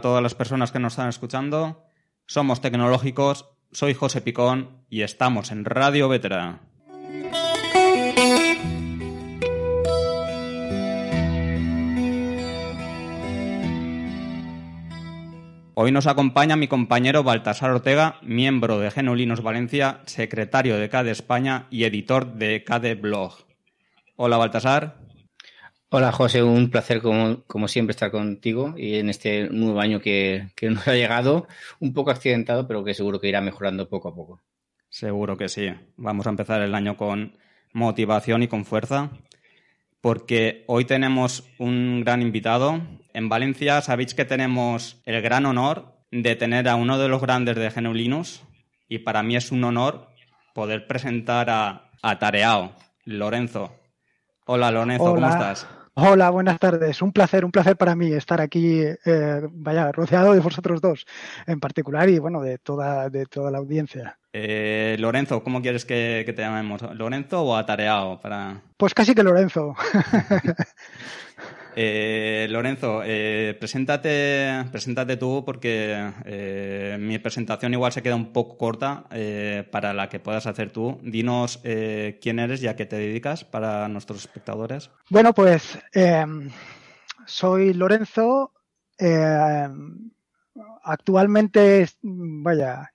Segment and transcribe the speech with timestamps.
[0.00, 1.84] Todas las personas que nos están escuchando.
[2.26, 6.60] Somos tecnológicos, soy José Picón y estamos en Radio Vetera.
[15.74, 21.66] Hoy nos acompaña mi compañero Baltasar Ortega, miembro de Genulinos Valencia, secretario de CADE España
[21.70, 23.34] y editor de CADE Blog.
[24.16, 25.09] Hola Baltasar.
[25.92, 30.50] Hola José, un placer como, como, siempre estar contigo y en este nuevo año que,
[30.54, 31.48] que nos ha llegado,
[31.80, 34.40] un poco accidentado, pero que seguro que irá mejorando poco a poco.
[34.88, 35.68] Seguro que sí.
[35.96, 37.36] Vamos a empezar el año con
[37.72, 39.10] motivación y con fuerza,
[40.00, 42.80] porque hoy tenemos un gran invitado.
[43.12, 47.56] En Valencia sabéis que tenemos el gran honor de tener a uno de los grandes
[47.56, 48.44] de Genulinus
[48.88, 50.06] y para mí es un honor
[50.54, 53.74] poder presentar a, a Tareao, Lorenzo.
[54.46, 55.79] Hola Lorenzo, ¿cómo estás?
[55.94, 57.02] Hola, buenas tardes.
[57.02, 61.04] Un placer, un placer para mí estar aquí, eh, vaya, rodeado de vosotros dos
[61.46, 64.16] en particular y bueno, de toda, de toda la audiencia.
[64.32, 66.82] Eh, Lorenzo, ¿cómo quieres que, que, te llamemos?
[66.94, 68.20] ¿Lorenzo o Atareado?
[68.20, 68.62] Para...
[68.76, 69.74] Pues casi que Lorenzo.
[71.82, 79.04] Eh, Lorenzo, eh, preséntate, tú porque eh, mi presentación igual se queda un poco corta
[79.10, 81.00] eh, para la que puedas hacer tú.
[81.02, 84.90] Dinos quién eres y a qué te dedicas para nuestros espectadores.
[85.08, 85.78] Bueno, pues
[87.24, 88.52] soy Lorenzo.
[90.82, 92.92] actualmente, vaya,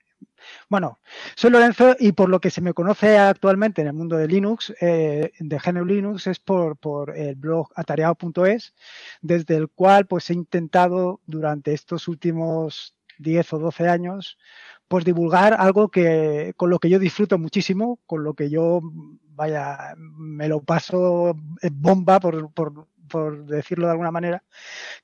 [0.70, 1.00] bueno,
[1.36, 4.74] soy Lorenzo y por lo que se me conoce actualmente en el mundo de Linux,
[4.82, 8.74] eh, de GNU Linux, es por, por el blog atareado.es,
[9.22, 14.38] desde el cual pues he intentado durante estos últimos 10 o 12 años
[14.88, 18.82] pues divulgar algo que con lo que yo disfruto muchísimo, con lo que yo
[19.30, 21.36] vaya me lo paso
[21.72, 24.44] bomba por, por, por decirlo de alguna manera,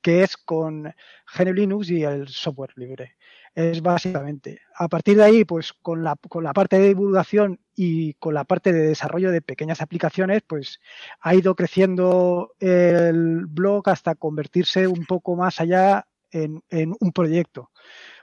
[0.01, 0.93] que es con
[1.37, 3.17] GNU Linux y el software libre
[3.56, 4.62] es básicamente.
[4.75, 8.44] A partir de ahí, pues con la, con la parte de divulgación y con la
[8.44, 10.79] parte de desarrollo de pequeñas aplicaciones, pues
[11.19, 17.72] ha ido creciendo el blog hasta convertirse un poco más allá en, en un proyecto.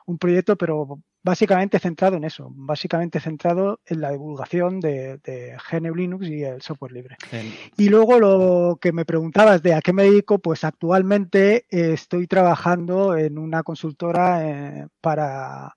[0.06, 5.94] Un proyecto, pero básicamente centrado en eso, básicamente centrado en la divulgación de, de GNU
[5.94, 7.16] Linux y el software libre.
[7.30, 7.54] Sí.
[7.76, 12.26] Y luego lo que me preguntabas de a qué me dedico, pues actualmente eh, estoy
[12.26, 15.76] trabajando en una consultora eh, para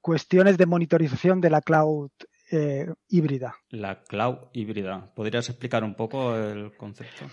[0.00, 2.10] cuestiones de monitorización de la cloud
[2.50, 3.54] eh, híbrida.
[3.70, 5.10] La cloud híbrida.
[5.14, 7.24] ¿Podrías explicar un poco el concepto?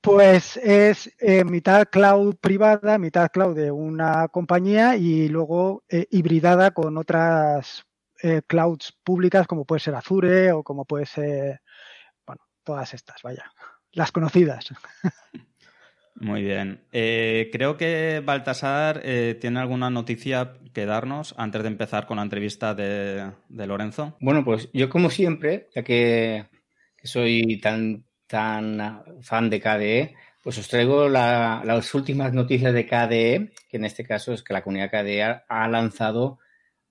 [0.00, 6.70] Pues es eh, mitad cloud privada, mitad cloud de una compañía y luego eh, hibridada
[6.70, 7.84] con otras
[8.22, 11.60] eh, clouds públicas como puede ser Azure o como puede ser,
[12.26, 13.50] bueno, todas estas, vaya,
[13.92, 14.68] las conocidas.
[16.20, 16.84] Muy bien.
[16.90, 22.24] Eh, creo que Baltasar eh, tiene alguna noticia que darnos antes de empezar con la
[22.24, 24.16] entrevista de, de Lorenzo.
[24.20, 26.46] Bueno, pues yo como siempre, ya que,
[26.96, 32.86] que soy tan tan fan de KDE, pues os traigo la, las últimas noticias de
[32.86, 36.38] KDE, que en este caso es que la comunidad KDE ha, lanzado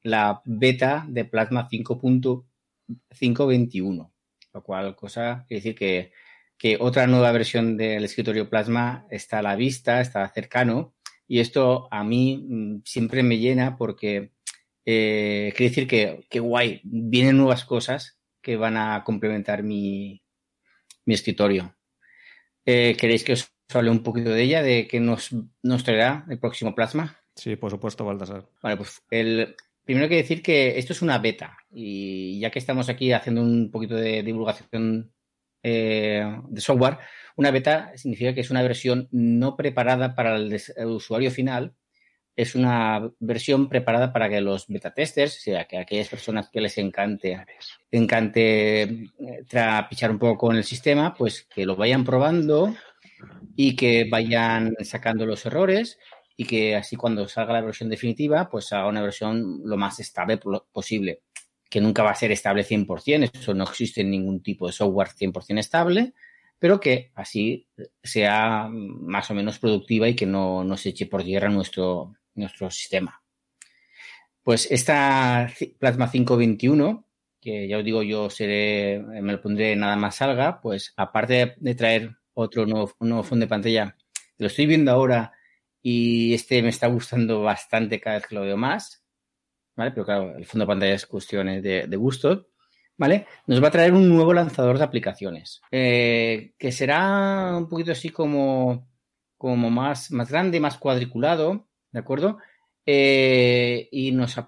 [0.03, 4.11] la beta de Plasma 5.521,
[4.53, 6.11] lo cual cosa quiere decir que,
[6.57, 10.93] que otra nueva versión del escritorio Plasma está a la vista, está cercano,
[11.27, 14.31] y esto a mí mm, siempre me llena porque
[14.85, 20.21] eh, quiere decir que, que guay, vienen nuevas cosas que van a complementar mi,
[21.07, 21.75] mi escritorio.
[22.65, 25.31] Eh, ¿Queréis que os hable un poquito de ella, de qué nos,
[25.63, 27.17] nos traerá el próximo plasma?
[27.35, 28.45] Sí, por supuesto, Baltasar.
[28.61, 32.59] Vale, pues el, primero hay que decir que esto es una beta y ya que
[32.59, 35.13] estamos aquí haciendo un poquito de divulgación
[35.63, 36.97] eh, de software,
[37.37, 41.73] una beta significa que es una versión no preparada para el, el usuario final,
[42.37, 46.61] es una versión preparada para que los beta testers, o sea, que aquellas personas que
[46.61, 47.43] les encante,
[47.89, 49.09] encante
[49.49, 52.75] trapichar un poco con el sistema, pues que lo vayan probando
[53.55, 55.97] y que vayan sacando los errores
[56.37, 60.39] y que así cuando salga la versión definitiva, pues haga una versión lo más estable
[60.71, 61.23] posible,
[61.67, 65.57] que nunca va a ser estable 100%, eso no existe ningún tipo de software 100%
[65.57, 66.13] estable,
[66.59, 67.67] pero que así
[68.03, 72.69] sea más o menos productiva y que no, no se eche por tierra nuestro, nuestro
[72.71, 73.21] sistema.
[74.43, 77.05] Pues esta Plasma 521,
[77.41, 81.75] que ya os digo yo seré, me lo pondré nada más salga, pues aparte de
[81.75, 82.87] traer otro nuevo,
[83.23, 83.97] fondo de pantalla,
[84.37, 85.33] lo estoy viendo ahora
[85.81, 89.03] y este me está gustando bastante cada vez que lo veo más,
[89.75, 89.91] ¿vale?
[89.91, 92.47] Pero claro, el fondo de pantalla es cuestiones de, de gusto,
[92.97, 93.27] ¿vale?
[93.45, 98.09] Nos va a traer un nuevo lanzador de aplicaciones, eh, que será un poquito así
[98.09, 98.89] como,
[99.37, 102.37] como más, más grande, más cuadriculado, ¿de acuerdo?
[102.85, 104.39] Eh, y nos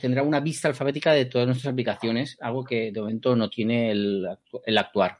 [0.00, 4.26] tendrá una vista alfabética de todas nuestras aplicaciones, algo que de momento no tiene el,
[4.66, 5.18] el actuar.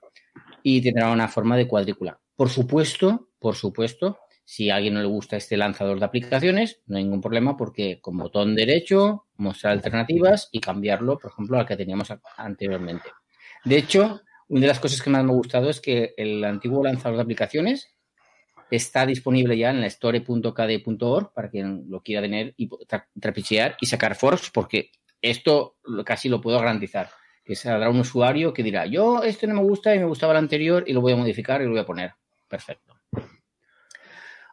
[0.63, 2.19] Y tendrá una forma de cuadrícula.
[2.35, 6.97] Por supuesto, por supuesto, si a alguien no le gusta este lanzador de aplicaciones, no
[6.97, 11.77] hay ningún problema porque con botón derecho, mostrar alternativas y cambiarlo, por ejemplo, al que
[11.77, 13.09] teníamos anteriormente.
[13.65, 16.85] De hecho, una de las cosas que más me ha gustado es que el antiguo
[16.85, 17.94] lanzador de aplicaciones
[18.77, 22.69] está disponible ya en la store.kd.org para quien lo quiera tener y
[23.21, 24.91] trapichear y sacar forks, porque
[25.21, 27.11] esto casi lo puedo garantizar.
[27.45, 30.39] Que saldrá un usuario que dirá, yo este no me gusta y me gustaba el
[30.39, 32.13] anterior y lo voy a modificar y lo voy a poner.
[32.49, 32.95] Perfecto.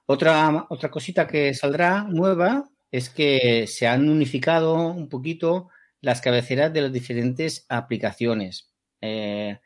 [0.06, 5.70] Otra, otra cosita que saldrá nueva es que se han unificado un poquito
[6.02, 8.74] las cabeceras de las diferentes aplicaciones.
[9.00, 9.60] Eh,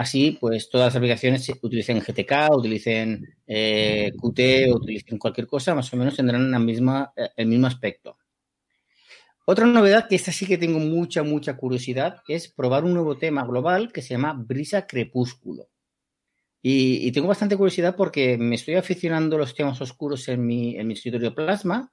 [0.00, 5.96] así, pues todas las aplicaciones utilicen GTK, utilicen eh, Qt, utilicen cualquier cosa, más o
[5.98, 8.16] menos tendrán eh, el mismo aspecto.
[9.44, 13.44] Otra novedad, que esta sí que tengo mucha, mucha curiosidad, es probar un nuevo tema
[13.44, 15.68] global que se llama Brisa Crepúsculo.
[16.62, 20.86] Y, tengo bastante curiosidad porque me estoy aficionando a los temas oscuros en mi, en
[20.86, 21.92] mi escritorio Plasma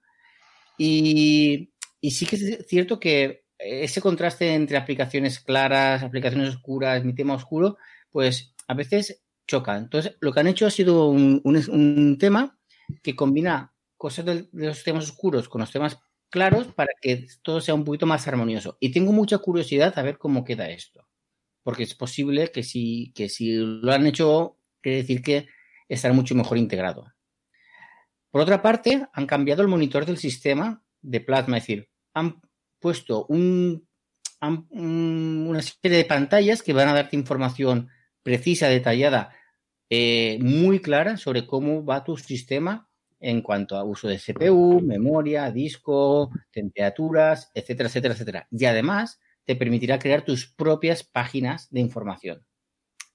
[0.77, 7.33] y, sí que es cierto que ese contraste entre aplicaciones claras, aplicaciones oscuras, mi tema
[7.33, 7.77] oscuro,
[8.17, 9.77] pues a veces choca.
[9.77, 12.57] Entonces, lo que han hecho ha sido un, un, tema
[13.03, 15.99] que combina cosas de, los temas oscuros con los temas
[16.31, 18.75] claros para que todo sea un poquito más armonioso.
[18.79, 21.07] Y tengo mucha curiosidad a ver cómo queda esto.
[21.61, 25.47] Porque es posible que si, que lo han hecho quiere decir que
[25.87, 27.13] estará mucho mejor integrado.
[28.31, 32.41] Por otra parte, han cambiado el monitor del sistema de Plasma, es decir, han
[32.79, 33.79] puesto una
[35.61, 37.91] serie de pantallas que van a darte información
[38.27, 39.33] precisa, detallada,
[39.89, 42.89] eh, muy clara sobre cómo va tu sistema
[43.21, 48.47] en cuanto a uso de CPU, memoria, disco, temperaturas, etcétera, etcétera, etcétera.
[48.51, 52.45] Y además te permitirá crear tus propias páginas de información.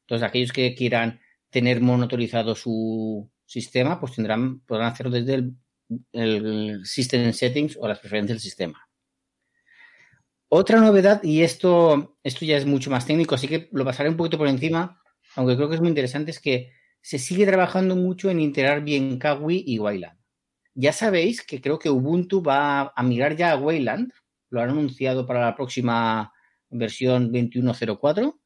[0.00, 1.20] Entonces, aquellos que quieran
[1.50, 5.56] tener monitorizado su sistema, pues tendrán, podrán hacerlo desde el,
[6.12, 8.88] el System Settings o las preferencias del sistema.
[10.54, 14.18] Otra novedad, y esto, esto ya es mucho más técnico, así que lo pasaré un
[14.18, 15.01] poquito por encima,
[15.36, 19.18] aunque creo que es muy interesante, es que se sigue trabajando mucho en integrar bien
[19.18, 20.18] Kawi y Wayland.
[20.74, 24.12] Ya sabéis que creo que Ubuntu va a migrar ya a Wayland,
[24.50, 26.32] lo han anunciado para la próxima
[26.70, 28.38] versión 21.04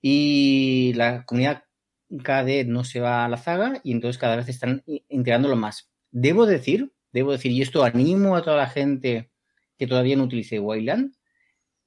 [0.00, 1.64] y la comunidad
[2.08, 5.90] KDE no se va a la zaga y entonces cada vez están integrándolo más.
[6.10, 9.30] Debo decir, debo decir, y esto animo a toda la gente
[9.76, 11.14] que todavía no utilice Wayland,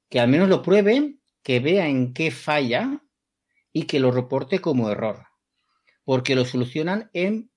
[0.10, 3.02] que al menos lo pruebe, que vea en qué falla
[3.74, 5.26] y que lo reporte como error,
[6.04, 7.52] porque lo solucionan en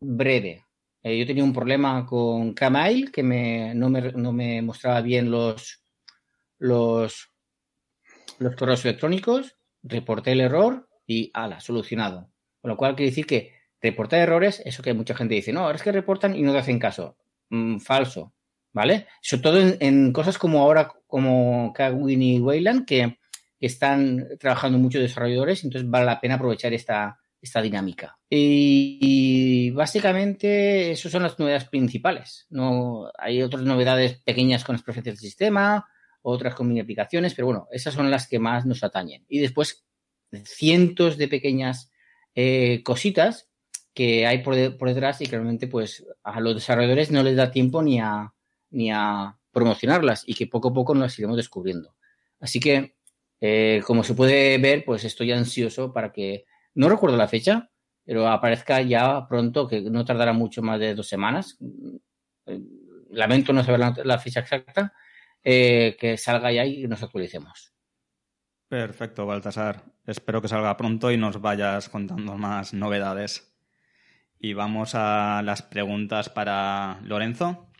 [0.00, 0.64] breve.
[1.02, 3.88] Eh, yo tenía un problema con Kmail que no,
[4.32, 5.82] me, mostraba bien los,
[6.58, 7.30] los,
[8.38, 12.30] los correos electrónicos, reporté el error y ala, solucionado.
[12.60, 15.82] Con lo cual quiere decir que reportar errores, eso que mucha gente dice, no, es
[15.82, 17.16] que reportan y no te hacen caso.
[17.50, 18.34] Mm, falso,
[18.72, 19.06] ¿vale?
[19.22, 23.18] Sobre todo en, cosas como ahora, como Kagwin y Wayland, que,
[23.60, 28.18] están trabajando muchos desarrolladores, entonces vale la pena aprovechar esta, esta dinámica.
[28.28, 32.46] Y, básicamente, esas son las novedades principales.
[32.50, 35.86] No, hay otras novedades pequeñas con las preferencias del sistema,
[36.22, 39.24] otras con mini aplicaciones, pero bueno, esas son las que más nos atañen.
[39.28, 39.86] Y después
[40.44, 41.90] cientos de pequeñas
[42.34, 43.48] eh, cositas
[43.94, 47.82] que hay por, detrás y que realmente pues a los desarrolladores no les da tiempo
[47.82, 48.34] ni a,
[48.70, 51.94] ni a promocionarlas y que poco a poco nos las iremos descubriendo.
[52.38, 52.95] Así que,
[53.40, 57.70] eh, como se puede ver, pues estoy ansioso para que, no recuerdo la fecha,
[58.04, 61.58] pero aparezca ya pronto, que no tardará mucho más de dos semanas.
[63.10, 64.92] Lamento no saber la, fecha exacta,
[65.42, 67.72] eh, que salga ya y nos actualicemos.
[68.68, 69.84] Perfecto, Baltasar.
[70.06, 73.56] Espero que salga pronto y nos vayas contando más novedades.
[74.38, 77.72] Y vamos a las preguntas para Lorenzo.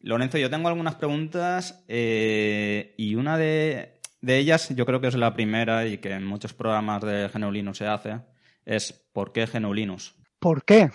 [0.00, 5.32] Lorenzo, yo tengo algunas preguntas eh, y una de, ellas, yo creo que es la
[5.32, 8.20] primera y que en muchos programas de GNU se hace,
[8.64, 10.14] es ¿por qué GNU Linux?
[10.38, 10.90] ¿Por qué?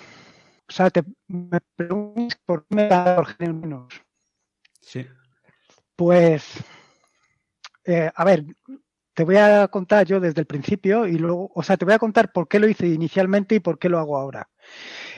[0.67, 3.87] O sea, te, me preguntas por qué me da GNU
[4.81, 5.05] Sí.
[5.95, 6.63] Pues,
[7.85, 8.45] eh, a ver,
[9.15, 11.99] te voy a contar yo desde el principio y luego, o sea, te voy a
[11.99, 14.49] contar por qué lo hice inicialmente y por qué lo hago ahora.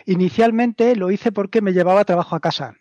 [0.06, 2.76] Inicialmente lo hice porque me llevaba trabajo a casa.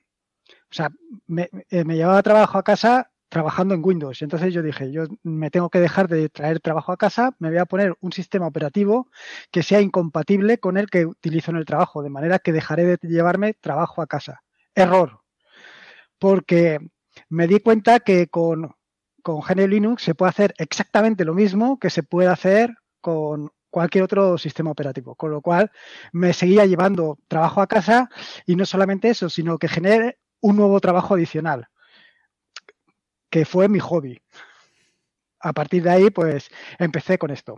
[0.71, 0.91] O sea,
[1.27, 4.23] me, eh, llevaba trabajo a casa trabajando en Windows.
[4.23, 7.59] Entonces yo dije, yo me tengo que dejar de traer trabajo a casa, me voy
[7.59, 9.09] a poner un sistema operativo
[9.51, 12.99] que sea incompatible con el que utilizo en el trabajo, de manera que dejaré de
[13.03, 14.43] llevarme trabajo a casa.
[14.75, 15.21] Error.
[16.19, 16.79] porque
[17.31, 18.75] me di cuenta que con,
[19.23, 24.05] con GNU Linux se puede hacer exactamente lo mismo que se puede hacer con cualquier
[24.05, 25.15] otro sistema operativo.
[25.15, 25.71] Con lo cual
[26.13, 28.09] me seguía llevando trabajo a casa
[28.47, 31.69] y no solamente eso, sino que genere un nuevo trabajo adicional,
[33.45, 34.21] fue mi hobby.
[35.41, 37.57] A partir de ahí, pues empecé con esto.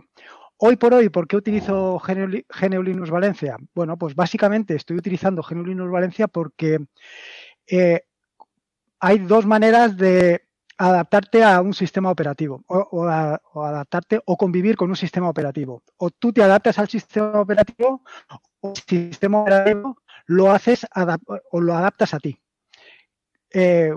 [0.57, 3.57] Hoy por hoy, ¿por qué utilizo GNU Linux Valencia?
[3.73, 6.79] Bueno, pues básicamente estoy utilizando GNU Linux Valencia porque
[7.65, 8.01] eh,
[8.99, 14.95] hay dos maneras de adaptarte a un sistema operativo o, adaptarte o convivir con un
[14.95, 15.83] sistema operativo.
[15.97, 18.01] O tú te adaptas al sistema operativo
[18.61, 20.85] o el sistema operativo lo haces
[21.51, 22.37] o lo adaptas a ti.
[23.51, 23.93] Eh,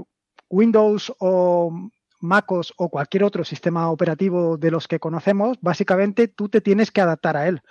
[0.53, 1.73] Windows o
[2.21, 7.01] MacOS o cualquier otro sistema operativo de los que conocemos, básicamente tú te tienes que
[7.01, 7.63] adaptar a él.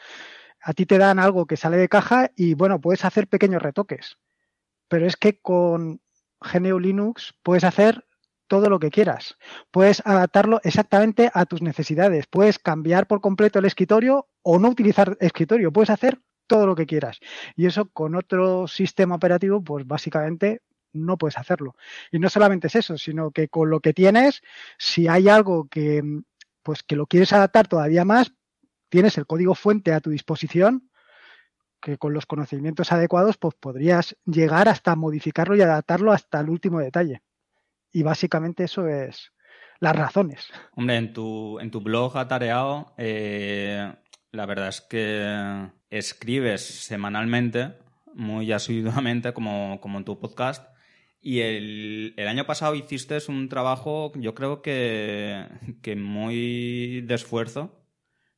[0.62, 4.18] A ti te dan algo que sale de caja y bueno, puedes hacer pequeños retoques.
[4.88, 6.02] Pero es que con
[6.42, 8.06] GNU Linux puedes hacer
[8.48, 9.38] todo lo que quieras.
[9.70, 12.26] Puedes adaptarlo exactamente a tus necesidades.
[12.28, 15.72] Puedes cambiar por completo el escritorio o no utilizar escritorio.
[15.72, 17.20] Puedes hacer todo lo que quieras.
[17.56, 20.62] Y eso con otro sistema operativo, pues básicamente
[20.94, 21.76] no puedes hacerlo.
[22.12, 24.42] Y no solamente es eso, sino que con lo que tienes,
[24.78, 26.04] si hay algo que,
[26.64, 28.34] pues que lo quieres adaptar todavía más,
[28.90, 30.90] tienes el código fuente a tu disposición
[31.82, 36.80] que con los conocimientos adecuados pues podrías llegar hasta modificarlo y adaptarlo hasta el último
[36.80, 37.24] detalle.
[37.92, 39.32] Y básicamente eso es
[39.80, 40.48] las razones.
[40.76, 43.92] Hombre, en tu, en tu blog atareado, eh,
[44.32, 47.74] la verdad es que escribes semanalmente,
[48.14, 50.71] muy asiduamente, como, como en tu podcast.
[51.22, 55.46] Y el, el, año pasado hiciste un trabajo, yo creo que,
[55.84, 57.80] que muy de esfuerzo,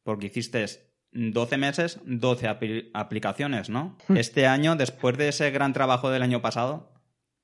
[0.04, 0.66] porque hiciste
[1.13, 2.48] 12 meses, 12
[2.94, 3.98] aplicaciones, ¿no?
[4.08, 4.18] Hmm.
[4.18, 6.92] Este año, después de ese gran trabajo del año pasado,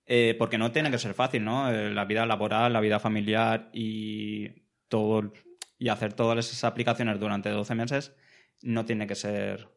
[0.05, 1.71] eh, porque no tiene que ser fácil, ¿no?
[1.71, 4.49] Eh, la vida laboral, la vida familiar y
[4.87, 5.31] todo
[5.77, 8.13] y hacer todas esas aplicaciones durante 12 meses
[8.61, 9.69] no tiene que ser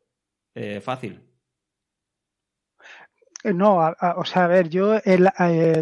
[0.55, 1.21] eh, fácil.
[3.45, 3.79] No,
[4.17, 5.01] o sea, a ver, yo,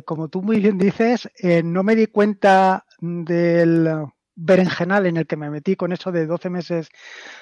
[0.07, 1.29] como tú muy bien dices,
[1.63, 6.49] no me di cuenta del berenjenal en el que me metí con eso de 12
[6.49, 6.89] meses,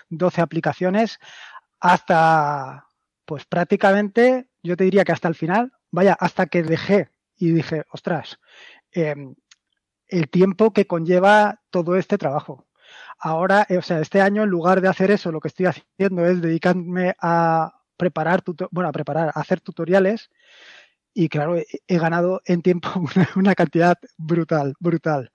[0.09, 1.19] 12 aplicaciones,
[1.81, 2.87] hasta,
[3.25, 7.85] pues prácticamente, yo te diría que hasta el final, vaya, hasta que dejé y dije,
[7.93, 8.41] ostras,
[8.91, 9.37] em,
[10.09, 12.67] el tiempo que conlleva todo este trabajo.
[13.19, 16.27] Ahora, eh, o sea, este año en lugar de hacer eso, lo que estoy haciendo
[16.27, 20.31] es dedicarme a preparar, bueno, a preparar, a hacer tutoriales
[21.13, 22.89] y claro, he, ganado en tiempo
[23.37, 25.31] una, cantidad brutal, brutal.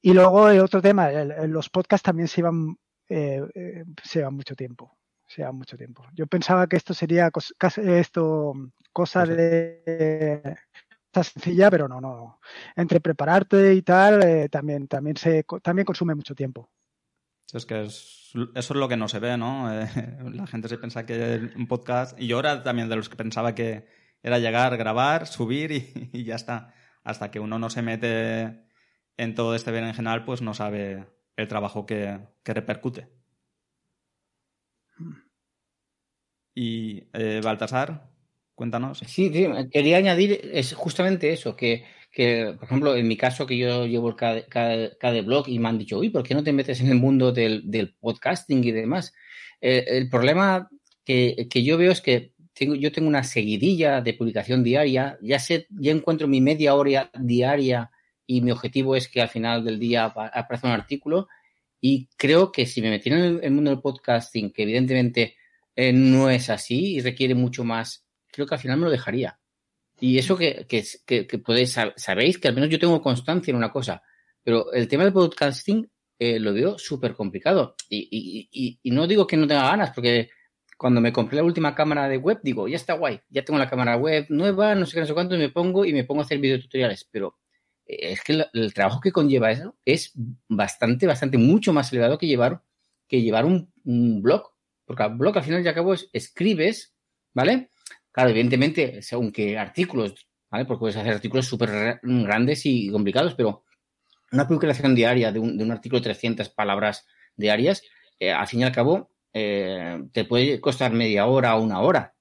[0.00, 4.54] Y luego el otro tema, los podcasts también se iban, eh, eh, se llevan mucho
[4.54, 4.96] tiempo
[5.32, 6.04] sea mucho tiempo.
[6.12, 7.30] Yo pensaba que esto sería
[7.76, 8.52] esto
[8.92, 10.56] cosa de
[11.12, 12.38] sencilla, pero no, no.
[12.76, 16.70] Entre prepararte y tal, eh, también, también se también consume mucho tiempo.
[17.52, 19.72] Es que eso es lo que no se ve, ¿no?
[19.72, 19.86] Eh,
[20.32, 23.54] la gente se piensa que un podcast, y yo era también de los que pensaba
[23.54, 23.86] que
[24.22, 25.72] era llegar, grabar, subir
[26.12, 26.74] y, ya está.
[27.04, 28.64] Hasta que uno no se mete
[29.16, 31.06] en todo este bien en general, pues no sabe
[31.36, 33.08] el trabajo que repercute.
[36.54, 38.10] Y eh, Baltasar,
[38.54, 38.98] cuéntanos.
[38.98, 43.56] Sí, sí, quería añadir es justamente eso, que, que, por ejemplo, en mi caso que
[43.56, 46.80] yo llevo el KD, blog y me han dicho, uy, ¿por qué no te metes
[46.80, 49.14] en el mundo del, del podcasting y demás?
[49.60, 50.68] Eh, el problema
[51.04, 55.38] que, que, yo veo es que tengo, yo tengo una seguidilla de publicación diaria, ya
[55.38, 57.90] sé, ya encuentro mi media hora diaria
[58.26, 61.28] y mi objetivo es que al final del día aparezca un artículo
[61.80, 65.36] y creo que si me metiera en el mundo del podcasting, que evidentemente
[65.74, 69.38] eh, no es así y requiere mucho más, creo que al final me lo dejaría.
[70.02, 73.70] Y eso que, que, que, podéis, sabéis que al menos yo tengo constancia en una
[73.70, 74.02] cosa,
[74.42, 77.76] pero el tema del podcasting eh, lo veo súper complicado.
[77.88, 78.08] Y,
[78.50, 80.28] y, y, no digo que no tenga ganas, porque
[80.76, 83.70] cuando me compré la última cámara de web, digo, ya está guay, ya tengo la
[83.70, 86.24] cámara web nueva, no sé qué, no sé cuánto, me pongo y me pongo a
[86.24, 87.08] hacer videotutoriales.
[87.08, 87.38] Pero
[87.86, 90.14] eh, es que el, trabajo que conlleva eso es
[90.48, 92.60] bastante, bastante, mucho más elevado que llevar,
[93.06, 93.70] que llevar un,
[94.20, 94.50] blog
[94.84, 96.92] porque al blog al final y al cabo escribes,
[97.32, 97.70] ¿vale?
[98.12, 100.66] Claro, evidentemente, según qué artículos, ¿vale?
[100.66, 103.64] Porque puedes hacer artículos súper grandes y complicados, pero
[104.32, 107.82] una publicación diaria de un, de un artículo de 300 palabras diarias,
[108.18, 112.14] eh, al fin y al cabo, eh, te puede costar media hora o una hora,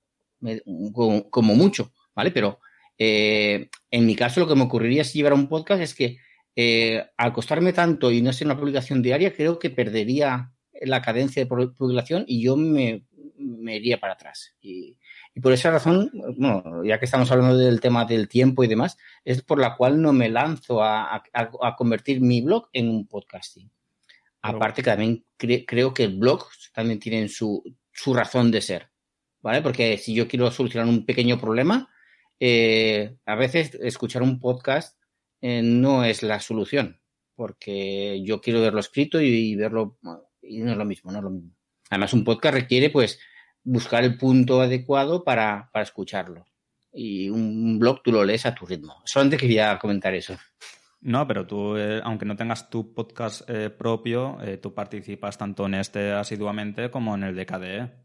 [0.93, 2.31] como, mucho, ¿vale?
[2.31, 2.59] Pero
[2.97, 6.17] eh, en mi caso, lo que me ocurriría si llevara un podcast es que
[7.17, 11.47] al costarme tanto y no ser una publicación diaria, creo que perdería la cadencia de
[11.47, 13.05] publicación y yo me,
[13.37, 14.55] iría para atrás.
[15.33, 18.97] Y por esa razón, bueno, ya que estamos hablando del tema del tiempo y demás,
[19.23, 21.23] es por la cual no me lanzo a,
[21.77, 23.71] convertir mi blog en un podcasting.
[24.41, 28.89] Aparte que también creo que el blog también tiene su, su razón de ser,
[29.41, 29.61] ¿vale?
[29.61, 31.89] Porque si yo quiero solucionar un pequeño problema,
[32.39, 34.99] eh, a veces escuchar un podcast
[35.41, 36.99] eh, no es la solución,
[37.35, 39.97] porque yo quiero verlo escrito y, verlo,
[40.41, 41.51] y no es lo mismo, no es lo mismo.
[41.89, 43.19] Además, un podcast requiere, pues,
[43.63, 46.45] buscar el punto adecuado para, escucharlo.
[46.93, 49.01] Y un blog tú lo lees a tu ritmo.
[49.05, 50.37] Solamente quería comentar eso.
[51.01, 56.11] No, pero tú, eh, aunque no tengas tu podcast propio, tú participas tanto en este
[56.11, 58.01] asiduamente como en el de KDE.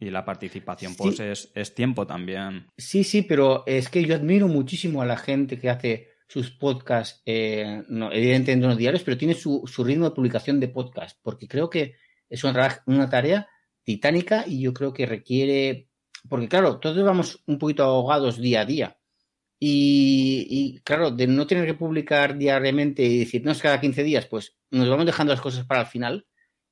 [0.00, 2.68] Y la participación, pues, es, tiempo también.
[2.78, 7.20] Sí, sí, pero es que yo admiro muchísimo a la gente que hace sus podcasts,
[7.26, 11.68] eh, no, evidentemente no diarios, pero tiene su, ritmo de publicación de podcast, porque creo
[11.68, 11.96] que
[12.30, 13.46] es una, una tarea
[13.94, 15.88] titánica y yo creo que requiere,
[16.28, 18.96] porque claro, todos vamos un poquito ahogados día a día.
[19.58, 24.02] Y, y, claro, de no tener que publicar diariamente y decir, no es cada 15
[24.02, 26.26] días, pues nos vamos dejando las cosas para el final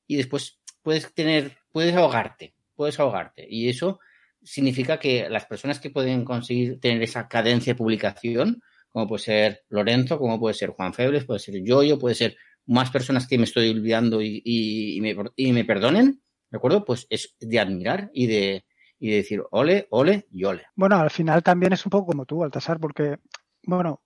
[0.07, 3.45] y después puedes tener, puedes ahogarte puedes ahogarte.
[3.51, 3.99] Y eso
[4.41, 9.65] significa que las personas que pueden conseguir tener esa cadencia de publicación, como puede ser
[9.69, 13.45] Lorenzo, como puede ser Juan Febles, puede ser Yoyo, puede ser más personas que me
[13.45, 16.85] estoy olvidando y, me, perdonen, ¿de acuerdo?
[16.85, 18.65] Pues es de admirar y de,
[18.99, 20.67] decir ole, ole y ole.
[20.75, 23.19] Bueno, al final también es un poco como tú, Altasar, porque,
[23.65, 24.03] bueno,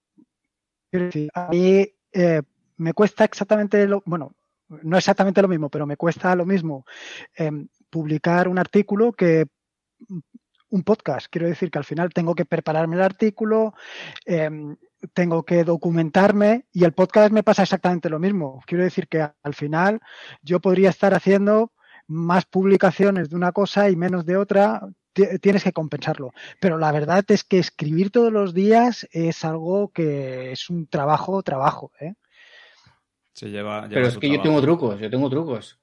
[1.34, 2.42] a mí eh,
[2.76, 4.34] me cuesta exactamente lo, bueno,
[4.82, 6.84] no exactamente lo mismo, pero me cuesta lo mismo
[7.34, 9.46] em, publicar un artículo que
[10.70, 11.26] un podcast.
[11.30, 13.75] Quiero decir que al final tengo que prepararme el artículo,
[14.25, 14.76] em,
[15.12, 18.62] tengo que documentarme y el podcast me pasa exactamente lo mismo.
[18.67, 20.00] Quiero decir que al final
[20.43, 21.73] yo podría estar haciendo
[22.12, 24.82] más publicaciones de una cosa y menos de otra,
[25.40, 26.32] tienes que compensarlo.
[26.60, 31.42] Pero la verdad es que escribir todos los días es algo que es un trabajo,
[31.42, 31.90] trabajo.
[32.00, 32.14] ¿eh?
[33.40, 35.78] lleva, Pero es que yo tengo trucos, yo tengo trucos.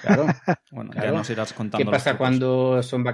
[0.00, 0.26] Claro.
[0.70, 1.84] bueno, ya nos irás contando.
[1.84, 3.04] ¿Qué pasa cuando son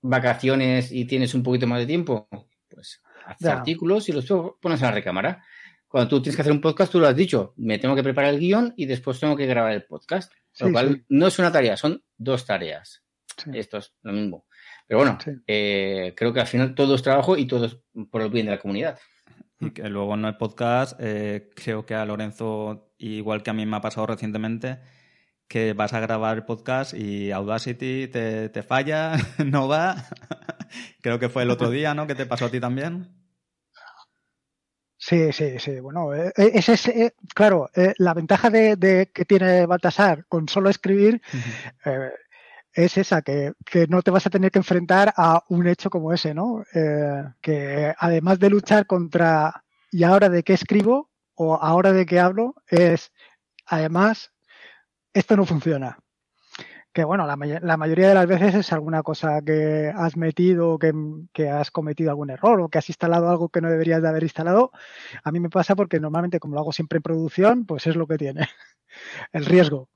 [0.00, 2.28] vacaciones y tienes un poquito más de tiempo?
[2.68, 4.26] Pues haces artículos y los
[4.60, 5.44] pones en la recámara.
[5.88, 8.34] Cuando tú tienes que hacer un podcast, tú lo has dicho, me tengo que preparar
[8.34, 10.30] el guion y después tengo que grabar el podcast.
[10.60, 13.02] lo cual no es una tarea, son dos tareas.
[13.52, 14.46] Esto es lo mismo.
[14.86, 17.78] Pero bueno, eh, creo que al final todo es trabajo y todo es
[18.10, 18.98] por el bien de la comunidad.
[19.60, 23.64] Y que luego en el podcast, eh, creo que a Lorenzo, igual que a mí
[23.64, 24.78] me ha pasado recientemente,
[25.48, 30.04] que vas a grabar el podcast y Audacity te, te falla, no va.
[31.00, 32.06] Creo que fue el otro día, ¿no?
[32.06, 33.17] Que te pasó a ti también.
[35.08, 35.80] Sí, sí, sí.
[35.80, 40.68] Bueno, eh, eh, ese es, eh, claro, la ventaja de, que tiene Baltasar con solo
[40.68, 41.22] escribir
[42.74, 46.12] es esa, que, que, no te vas a tener que enfrentar a un hecho como
[46.12, 46.62] ese, ¿no?
[47.40, 52.54] que además de luchar contra y ahora de qué escribo o ahora de qué hablo,
[52.66, 53.10] es
[53.64, 54.32] además
[55.14, 55.98] esto no funciona.
[56.92, 57.36] Que bueno, la,
[57.76, 60.92] mayoría de las veces es alguna cosa que has metido, que,
[61.32, 64.22] que has cometido algún error o que has instalado algo que no deberías de haber
[64.22, 64.72] instalado.
[65.22, 68.06] A mí me pasa porque normalmente como lo hago siempre en producción, pues es lo
[68.06, 68.48] que tiene,
[69.32, 69.88] el riesgo.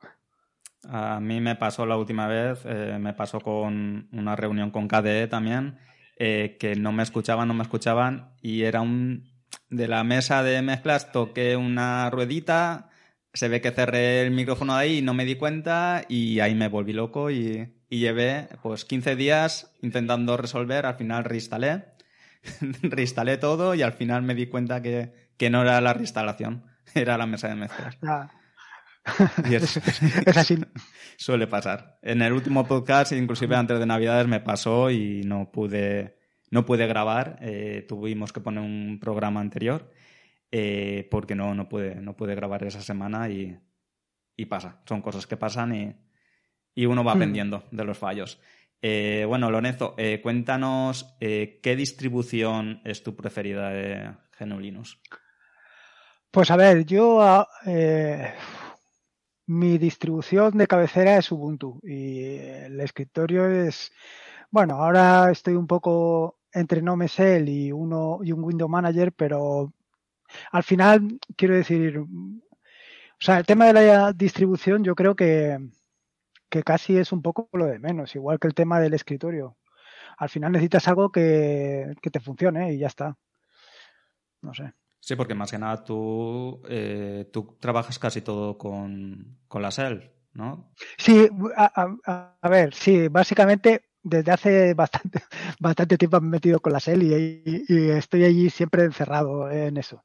[0.89, 5.29] A mí me pasó la última vez, eh, me pasó con una reunión con KDE
[5.29, 5.79] también,
[6.19, 9.31] eh, que no me escuchaban, no me escuchaban y era un...
[9.69, 12.91] De la mesa de mezclas toqué una ruedita,
[13.35, 16.69] se ve que cerré el micrófono ahí y no me di cuenta y ahí me
[16.69, 21.85] volví loco y, llevé pues 15 días intentando resolver, al final reinstalé,
[22.83, 25.13] reinstalé todo y al final me di cuenta que,
[25.51, 26.65] no era la reinstalación,
[26.95, 27.99] era la mesa de mezclas.
[28.03, 28.31] Ah.
[29.51, 29.81] Y es,
[30.37, 30.57] así.
[31.17, 31.99] Suele pasar.
[32.03, 36.19] En el último podcast, inclusive antes de Navidades, me pasó y no pude,
[36.53, 37.37] no pude grabar.
[37.41, 39.91] Eh, tuvimos que poner un programa anterior
[40.55, 43.59] eh, porque no, no, puede, no puede grabar esa semana y,
[44.49, 44.83] pasa.
[44.87, 45.97] Son cosas que pasan y,
[46.75, 47.17] y uno va hmm.
[47.17, 48.41] aprendiendo de los fallos.
[48.83, 54.99] Eh, bueno, Lorenzo, eh, cuéntanos qué distribución es tu preferida de GNU Linux.
[56.31, 57.49] Pues a ver, yo ah,
[59.47, 63.93] mi distribución de cabecera es Ubuntu y el escritorio es,
[64.51, 69.73] bueno, ahora estoy un poco entre NoMesel y uno y un Window Manager, pero
[70.51, 75.59] al final, quiero decir, o sea, el tema de la distribución yo creo que,
[76.53, 79.57] que casi es un poco lo de menos, igual que el tema del escritorio.
[80.19, 83.17] Al final necesitas algo que, te funcione y ya está.
[84.43, 84.75] No sé.
[85.01, 90.73] Sí, porque más que nada tú, eh, tú trabajas casi todo con, la SEL, ¿no?
[90.99, 95.21] Sí, a, ver, sí, básicamente desde hace bastante,
[95.61, 100.05] bastante tiempo me he metido con la SEL y, estoy allí siempre encerrado en eso.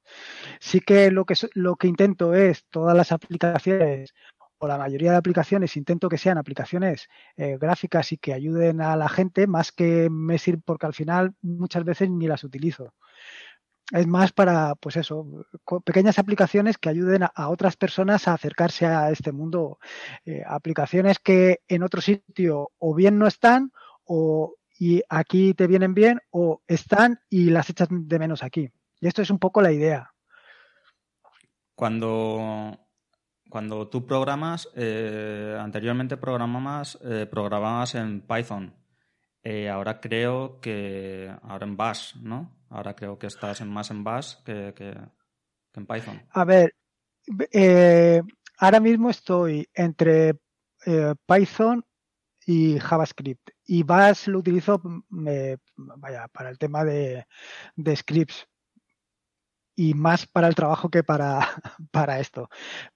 [0.60, 4.14] Sí que lo que, lo que intento es todas las aplicaciones
[4.60, 8.96] o la mayoría de aplicaciones intento que sean aplicaciones eh, gráficas y que ayuden a
[8.96, 12.94] la gente más que me porque al final muchas veces ni las utilizo.
[13.92, 15.26] Es más para, pues eso,
[15.86, 19.80] pequeñas aplicaciones que ayuden a, otras personas a acercarse a este mundo.
[20.26, 23.72] Eh, aplicaciones que en otro sitio o bien no están
[24.08, 28.70] o y aquí te vienen bien o están y las echas de menos aquí.
[29.00, 30.14] Y esto es un poco la idea.
[31.76, 32.78] Cuando,
[33.50, 38.74] cuando tú programas, eh, anteriormente programabas, eh, programabas en Python.
[39.44, 42.52] Eh, ahora creo que ahora en Bash, ¿no?
[42.70, 44.74] Ahora creo que estás en más en Bash que,
[45.74, 46.22] en Python.
[46.32, 46.76] A ver,
[48.58, 50.36] ahora mismo estoy entre
[51.28, 51.86] Python
[52.46, 53.57] y JavaScript.
[53.68, 57.26] Y Bash lo utilizo vaya, para el tema de,
[57.96, 58.48] scripts
[59.76, 61.40] y más para el trabajo que para,
[61.92, 62.50] para esto.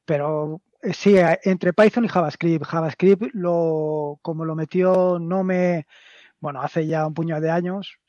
[0.06, 2.66] Pero eh, sí, entre Python y JavaScript.
[2.66, 5.86] JavaScript, lo, como lo metió no me
[6.42, 8.00] bueno, hace ya un puñado de años,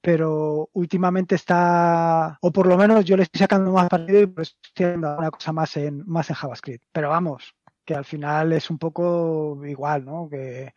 [0.00, 4.56] pero últimamente está, o por lo menos yo le estoy sacando más partido y pues
[4.64, 6.84] estoy haciendo una cosa más en, más en JavaScript.
[6.90, 10.28] Pero vamos, que al final es un poco igual, ¿no?
[10.28, 10.74] Que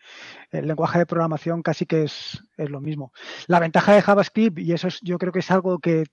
[0.51, 3.13] el lenguaje de programación casi que es, es lo mismo.
[3.47, 6.05] La ventaja de JavaScript, y eso es, yo creo que es algo que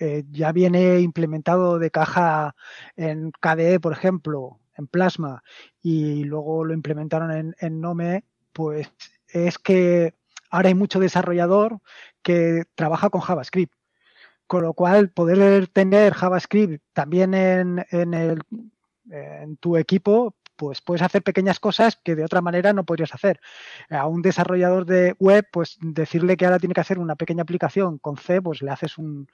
[0.00, 2.54] eh, ya viene implementado de caja
[2.96, 5.42] en KDE, por ejemplo, en Plasma,
[5.82, 8.90] y luego lo implementaron en, en Nome, pues
[9.28, 10.14] es que
[10.50, 11.80] ahora hay mucho desarrollador
[12.22, 13.74] que trabaja con JavaScript.
[14.46, 18.42] Con lo cual, poder tener JavaScript también en, en, el,
[19.10, 23.40] en tu equipo, pues puedes hacer pequeñas cosas que de otra manera no podrías hacer.
[23.88, 27.96] A un desarrollador de web, pues decirle que ahora tiene que hacer una pequeña aplicación
[27.96, 29.26] con C, pues le haces un,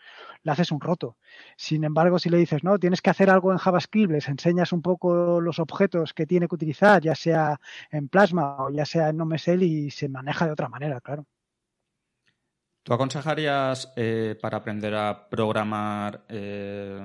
[0.45, 1.17] le haces un roto.
[1.57, 4.83] Sin embargo, si le dices, no, tienes que hacer algo en JavaScript, les enseñas un
[4.83, 7.59] poco los objetos que tiene que utilizar, ya sea
[7.91, 11.27] en Plasma o ya sea en NoMesel y se maneja de otra manera, claro.
[12.85, 17.05] ¿Tú aconsejarías eh, para aprender a programar eh,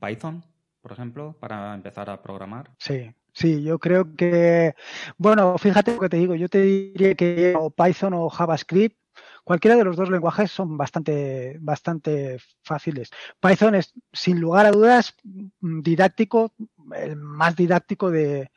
[0.00, 0.44] Python,
[0.80, 2.70] por ejemplo, para empezar a programar?
[2.78, 4.74] Sí, Sí, yo creo que,
[5.16, 8.98] bueno, fíjate lo que te digo, yo te diría que o Python o JavaScript,
[9.44, 13.10] cualquiera de los dos lenguajes son bastante, bastante fáciles.
[13.40, 15.14] Python es, sin lugar a dudas,
[15.60, 16.52] didáctico,
[16.96, 18.50] el más didáctico de,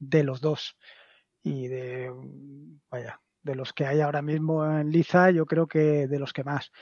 [0.00, 0.76] de los dos.
[1.44, 2.12] Y de,
[2.90, 6.42] vaya, de los que hay ahora mismo en Liza, yo creo que de los que
[6.42, 6.72] más.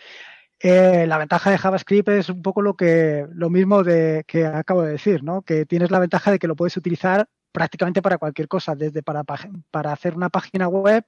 [0.64, 4.82] Eh, la ventaja de JavaScript es un poco lo que lo mismo de que acabo
[4.82, 5.42] de decir, ¿no?
[5.42, 9.24] Que tienes la ventaja de que lo puedes utilizar prácticamente para cualquier cosa, desde para,
[9.24, 11.04] para hacer una página web,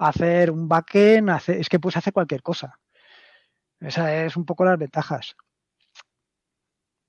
[0.00, 2.80] hacer un backend, hacer, es que puedes hacer cualquier cosa.
[3.78, 5.36] Esa es un poco las ventajas.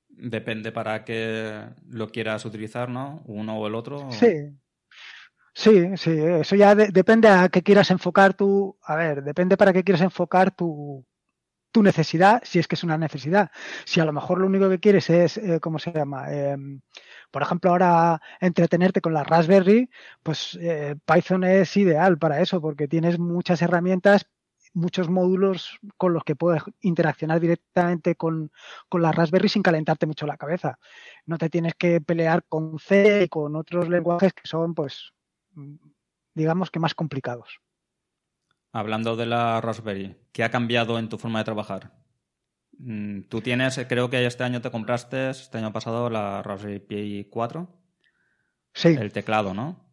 [0.10, 3.23] Depende para qué lo quieras utilizar, ¿no?
[3.25, 4.12] Uno o el otro.
[4.12, 4.55] Sí.
[5.55, 9.83] Sí, sí, eso ya depende a qué quieras enfocar tu, a ver, depende para qué
[9.83, 11.03] quieras enfocar tu,
[11.77, 13.51] tu necesidad, si es que es una necesidad.
[13.85, 16.33] Si a lo mejor lo único que quieres es, eh, ¿cómo se llama?
[16.33, 16.81] Em,
[17.29, 19.87] por ejemplo, ahora entretenerte con la Raspberry,
[20.23, 24.25] pues eh, Python es ideal para eso porque tienes muchas herramientas,
[24.73, 28.51] muchos módulos con los que puedes interaccionar directamente con,
[28.89, 30.79] con la Raspberry sin calentarte mucho la cabeza.
[31.27, 35.13] No te tienes que pelear con C y con otros lenguajes que son, pues,
[36.33, 37.59] digamos que más complicados.
[38.71, 41.91] Hablando de la Raspberry, ¿qué ha cambiado en tu forma de trabajar?
[42.80, 47.27] Mm, tú tienes, creo que este año te compraste, este año pasado, la Raspberry Pi
[47.32, 47.67] 4.
[48.73, 48.89] Sí.
[48.89, 49.88] El teclado, ¿no?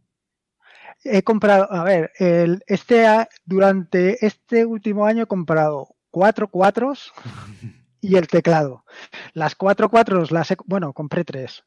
[1.03, 3.07] He comprado, a ver, el, este,
[3.45, 7.13] durante este último año he comprado cuatro cuatros
[8.01, 8.85] y el teclado.
[9.33, 11.65] Las cuatro cuatros las he, bueno, compré tres.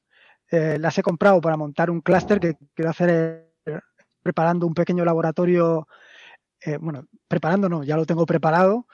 [0.49, 3.79] Eh, las he comprado para montar un clúster que quiero hacer eh,
[4.23, 5.87] preparando un pequeño laboratorio,
[6.61, 8.87] eh, bueno, preparando no, ya lo tengo preparado,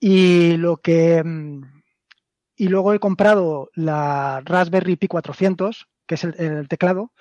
[0.00, 1.22] y lo que.
[1.24, 1.62] Mm,
[2.56, 7.12] y luego he comprado la Raspberry Pi 400, que es el, teclado.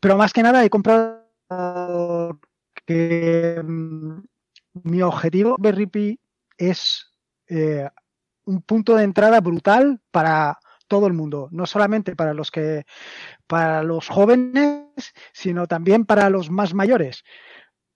[0.00, 2.40] Pero más que nada he comprado
[2.86, 4.18] que mm,
[4.84, 6.20] mi objetivo Raspberry
[6.56, 7.12] es
[7.48, 7.88] eh,
[8.44, 12.84] un punto de entrada brutal para todo el mundo, no solamente para los que
[13.46, 14.84] para los jóvenes,
[15.32, 17.24] sino también para los más mayores,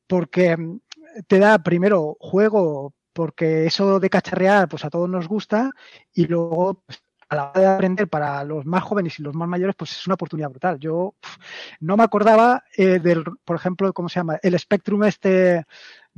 [0.06, 0.80] porque mm,
[1.26, 5.70] te da primero juego porque eso de cacharrear, pues a todos nos gusta
[6.12, 9.48] y luego pues, a la hora de aprender para los más jóvenes y los más
[9.48, 10.78] mayores, pues es una oportunidad brutal.
[10.78, 11.14] Yo
[11.80, 14.38] no me acordaba eh, del, por ejemplo, ¿cómo se llama?
[14.42, 15.64] El Spectrum este,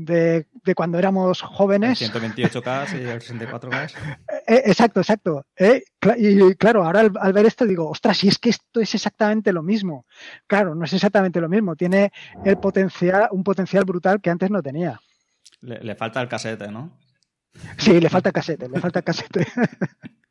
[0.04, 2.00] de, cuando éramos jóvenes.
[2.02, 3.92] El 128K y el 64K.
[4.46, 5.46] Eh, exacto, exacto.
[5.56, 5.84] Eh,
[6.16, 9.62] y claro, ahora al, ver esto digo, ostras, si es que esto es exactamente lo
[9.62, 10.06] mismo.
[10.48, 11.76] Claro, no es exactamente lo mismo.
[11.76, 12.10] Tiene
[12.44, 15.00] el potencial, un potencial brutal que antes no tenía.
[15.60, 16.98] Le, falta el casete, ¿no?
[17.78, 19.46] Sí, le falta casete, le falta casete.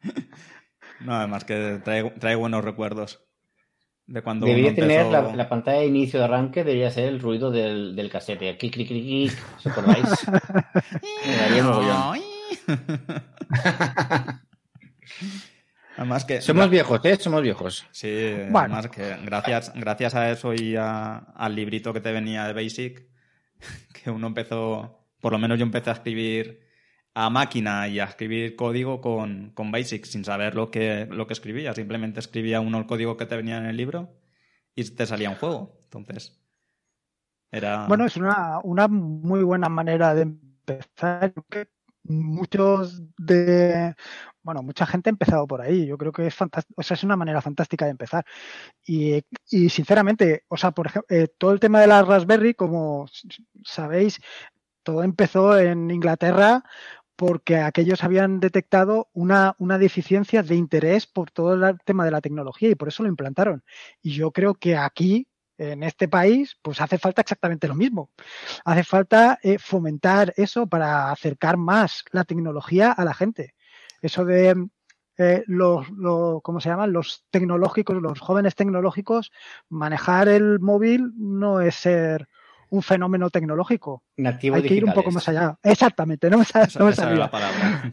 [1.00, 1.82] no, además que
[2.20, 3.22] trae buenos recuerdos
[4.10, 7.96] de cuando Debería tener la, pantalla de inicio de arranque, debería ser el ruido del,
[7.96, 8.58] del casete.
[8.58, 9.38] Clic, clic, clic, clic.
[9.58, 10.08] ¿Os acordáis?
[15.96, 17.18] Además que, Somos viejos, ¿eh?
[17.18, 17.86] Somos viejos.
[17.92, 23.06] Sí, además que gracias, gracias a eso y al librito que te venía de Basic,
[23.94, 26.69] que uno empezó, por lo menos yo empecé a escribir
[27.26, 31.34] a máquina y a escribir código con, con Basic sin saber lo que, lo que
[31.34, 31.74] escribía.
[31.74, 34.10] Simplemente escribía uno el código que te venía en el libro
[34.74, 35.82] y te salía un juego.
[35.84, 36.40] Entonces,
[37.52, 37.88] era...
[37.88, 41.34] Bueno, es una, una muy buena manera de empezar.
[42.04, 43.94] Muchos de,
[44.42, 45.86] bueno, mucha gente ha empezado por ahí.
[45.86, 48.26] Yo creo que es fantástico, o sea, es una manera fantástica de empezar.
[48.86, 53.08] Y, y sinceramente, o sea, por ejemplo, eh, todo el tema de la Raspberry, como
[53.66, 54.22] sabéis,
[54.84, 56.64] todo empezó en Inglaterra
[57.20, 62.22] porque aquellos habían detectado una, una, deficiencia de interés por todo el tema de la
[62.22, 63.62] tecnología y por eso lo implantaron.
[64.02, 65.28] Y yo creo que aquí,
[65.58, 68.10] en este país, pues hace falta exactamente lo mismo.
[68.64, 73.54] Hace falta eh, fomentar eso para acercar más la tecnología a la gente.
[74.02, 74.70] Eso de
[75.18, 75.88] eh, los,
[76.42, 76.94] ¿cómo se llaman?
[76.94, 79.34] Los tecnológicos, los jóvenes tecnológicos,
[79.68, 82.30] manejar el móvil no es ser
[82.70, 84.04] un fenómeno tecnológico.
[84.18, 85.58] Nativos Hay que ir un poco más allá.
[85.64, 86.46] Exactamente, no me,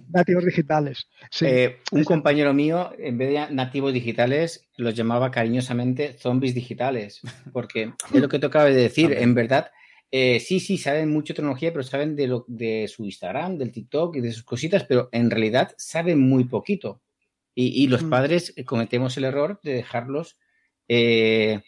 [0.08, 1.08] Nativos digitales.
[1.40, 7.20] Eh, un compañero mío, en vez de nativos digitales, los llamaba cariñosamente zombies digitales,
[7.52, 9.12] porque es lo que tocaba de decir.
[9.12, 9.70] en verdad,
[10.10, 14.16] eh, sí, sí, saben mucho tecnología, pero saben de, lo, de su Instagram, del TikTok
[14.16, 17.02] y de sus cositas, pero en realidad saben muy poquito.
[17.58, 18.10] Y, los mm.
[18.10, 20.36] padres cometemos el error de dejarlos
[20.88, 21.62] eh,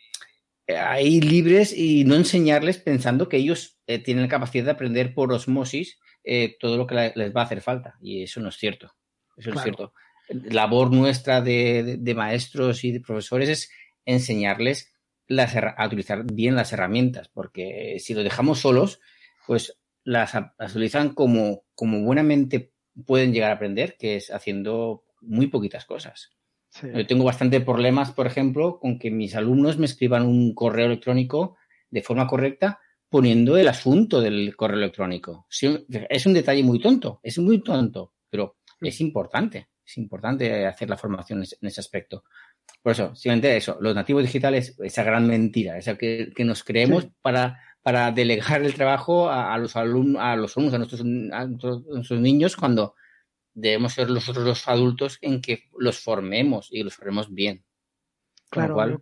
[0.68, 5.32] ahí libres y no enseñarles pensando que ellos eh, tienen la capacidad de aprender por
[5.32, 7.96] osmosis eh, todo lo que les va a hacer falta.
[8.00, 8.94] Y eso no es cierto.
[9.36, 9.94] Eso es cierto.
[10.28, 13.70] Labor nuestra de, maestros y de profesores es
[14.04, 14.92] enseñarles
[15.30, 19.00] a utilizar bien las herramientas, porque si lo dejamos solos,
[19.46, 20.34] pues las,
[20.70, 22.72] utilizan como, como buenamente
[23.06, 26.37] pueden llegar a aprender, que es haciendo muy poquitas cosas.
[26.82, 31.56] Yo tengo bastante problemas, por ejemplo, con que mis alumnos me escriban un correo electrónico
[31.90, 35.46] de forma correcta poniendo el asunto del correo electrónico.
[35.48, 40.98] Es un detalle muy tonto, es muy tonto, pero es importante, es importante hacer la
[40.98, 42.24] formación en ese aspecto.
[42.82, 47.60] Por eso, simplemente eso, los nativos digitales, esa gran mentira, esa que, nos creemos para,
[47.82, 52.56] para delegar el trabajo a, los alumnos, a los alumnos, a nuestros, a nuestros niños,
[52.56, 52.94] cuando
[53.60, 57.64] debemos ser nosotros los adultos en que los formemos y los formemos bien.
[58.50, 59.00] Claro,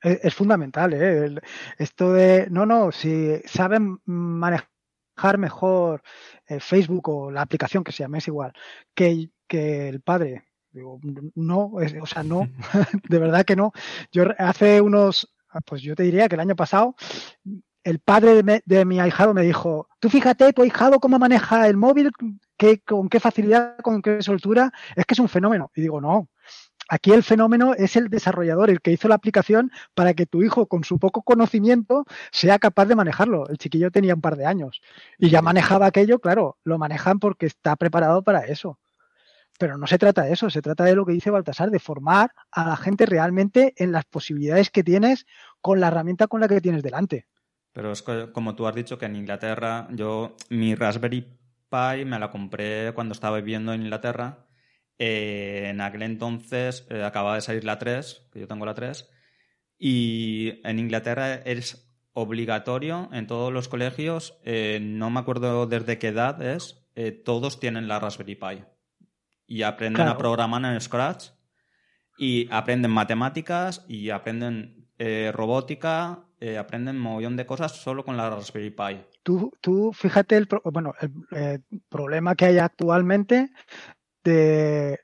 [0.00, 1.40] es, fundamental, ¿eh?
[1.76, 6.02] esto de, no, no, si saben manejar mejor
[6.46, 8.52] eh, Facebook o la aplicación que se llame, es igual,
[8.94, 10.44] que, que el padre.
[10.70, 11.00] Digo,
[11.34, 12.48] no, o sea, no,
[13.08, 13.72] de verdad que no.
[14.12, 15.34] Yo hace unos,
[15.64, 16.94] pues yo te diría que el año pasado
[17.84, 22.10] el padre de mi, ahijado me dijo, tú fíjate, tu ahijado cómo maneja el móvil,
[22.86, 25.70] con qué facilidad, con qué soltura, es que es un fenómeno.
[25.74, 26.28] Y digo, no,
[26.88, 30.66] aquí el fenómeno es el desarrollador, el que hizo la aplicación para que tu hijo,
[30.66, 33.48] con su poco conocimiento, sea capaz de manejarlo.
[33.48, 34.80] El chiquillo tenía un par de años
[35.18, 38.78] y ya manejaba aquello, claro, lo manejan porque está preparado para eso.
[39.58, 42.32] Pero no se trata de eso, se trata de lo que dice Baltasar, de formar
[42.52, 45.26] a la gente realmente en las posibilidades que tienes
[45.60, 47.26] con la herramienta con la que tienes delante.
[47.78, 52.28] Pero es como tú has dicho que en Inglaterra, yo mi Raspberry Pi me la
[52.28, 54.48] compré cuando estaba viviendo en Inglaterra.
[54.98, 59.08] Eh, en aquel entonces eh, acababa de salir la 3, que yo tengo la 3,
[59.78, 66.08] y en Inglaterra es obligatorio en todos los colegios, eh, no me acuerdo desde qué
[66.08, 66.84] edad es,
[67.24, 68.64] todos tienen la Raspberry Pi
[69.46, 71.28] y aprenden a programar en Scratch
[72.18, 74.77] y aprenden matemáticas y aprenden
[75.32, 79.04] robótica eh, aprenden montón de cosas solo con la Raspberry Pi.
[79.22, 80.94] Tú, tú fíjate el, bueno,
[81.30, 83.50] el, problema que hay actualmente
[84.24, 85.00] de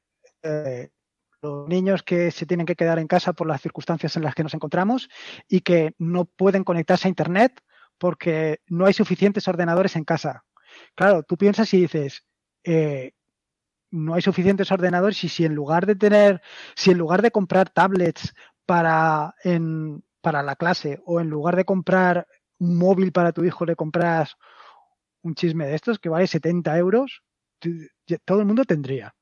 [1.44, 4.42] los niños que se tienen que quedar en casa por las circunstancias en las que
[4.42, 5.09] nos encontramos
[5.48, 7.61] y que no pueden conectarse a Internet
[7.98, 10.44] porque no hay suficientes ordenadores en casa.
[10.94, 12.24] Claro, tú piensas y dices,
[12.64, 13.12] eh,
[13.90, 16.42] no hay suficientes ordenadores y si en lugar de tener,
[16.74, 18.35] si en lugar de comprar tablets
[18.66, 22.27] para en, para la clase o en lugar de comprar
[22.59, 24.37] un móvil para tu hijo le compras
[25.22, 27.22] un chisme de estos que vale 70 euros,
[28.24, 29.14] todo el mundo tendría.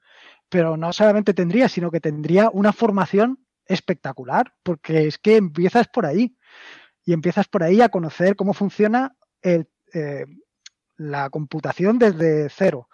[0.48, 6.04] Pero no solamente tendría, sino que tendría una formación espectacular, porque es que empiezas por
[6.04, 6.36] ahí.
[7.04, 10.26] Y empiezas por ahí a conocer cómo funciona el, eh,
[10.96, 12.88] la computación desde cero,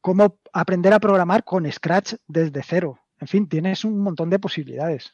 [0.00, 2.98] cómo aprender a programar con Scratch desde cero.
[3.20, 5.12] En fin, tienes un montón de posibilidades.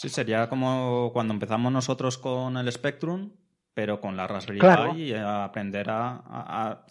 [0.00, 3.32] Sí, sería como cuando empezamos nosotros con el Spectrum,
[3.74, 6.86] pero con la Raspberry Pi y aprender a,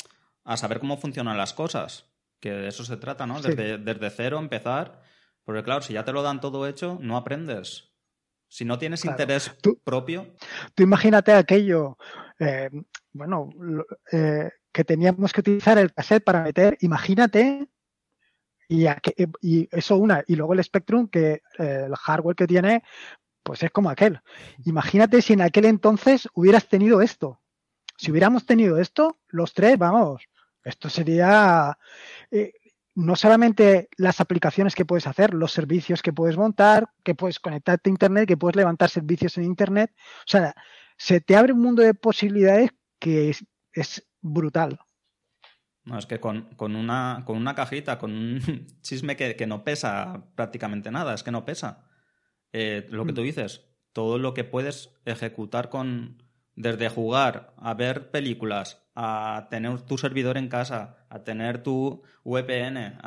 [0.56, 2.06] saber cómo funcionan las cosas.
[2.40, 3.42] Que de eso se trata, ¿no?
[3.42, 5.02] Desde, cero empezar.
[5.44, 7.96] Porque claro, si ya te lo dan todo hecho, no aprendes.
[8.48, 10.36] Si no tienes interés propio.
[10.76, 11.98] Tú imagínate aquello,
[12.38, 12.70] eh,
[13.12, 13.50] bueno,
[14.12, 17.70] eh, que teníamos que utilizar el cassette para meter, imagínate,
[18.70, 18.86] y,
[19.42, 22.84] y eso una, y luego el Spectrum, que eh, el hardware que tiene,
[23.44, 24.22] pues es como aquel.
[24.66, 27.42] Imagínate si en aquel entonces hubieras tenido esto.
[27.98, 30.22] Si hubiéramos tenido esto, los tres, vamos,
[30.64, 31.78] esto sería
[32.32, 32.54] eh,
[32.96, 37.90] no solamente las aplicaciones que puedes hacer, los servicios que puedes montar, que puedes conectarte
[37.90, 39.92] a Internet, que puedes levantar servicios en Internet.
[39.96, 40.54] O sea,
[40.98, 43.34] se te abre un mundo de posibilidades que
[43.74, 44.80] es, brutal.
[45.90, 50.24] No, es que con, una, con una cajita, con un chisme que, que no pesa
[50.36, 51.90] prácticamente nada, es que no pesa
[52.54, 53.26] eh, lo que tú mm.
[53.26, 56.22] dices, todo lo que puedes ejecutar con,
[56.56, 63.00] desde jugar, a ver películas, a tener tu servidor en casa, a tener tu VPN,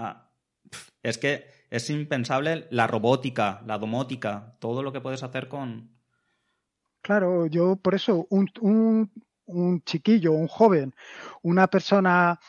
[1.03, 5.90] es que es impensable la robótica, la domótica, todo lo que puedes hacer con...
[7.03, 9.11] Claro, yo por eso un, un,
[9.47, 10.95] un chiquillo, un joven,
[11.42, 12.40] una persona,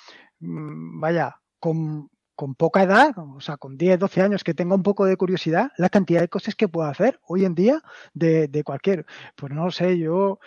[0.45, 5.05] vaya, con con poca edad, o sea, con 10, 12 años, que tenga un poco
[5.05, 7.81] de curiosidad, la cantidad de cosas que puedo hacer hoy en día
[8.13, 10.39] de, de cualquier, pues no sé, yo,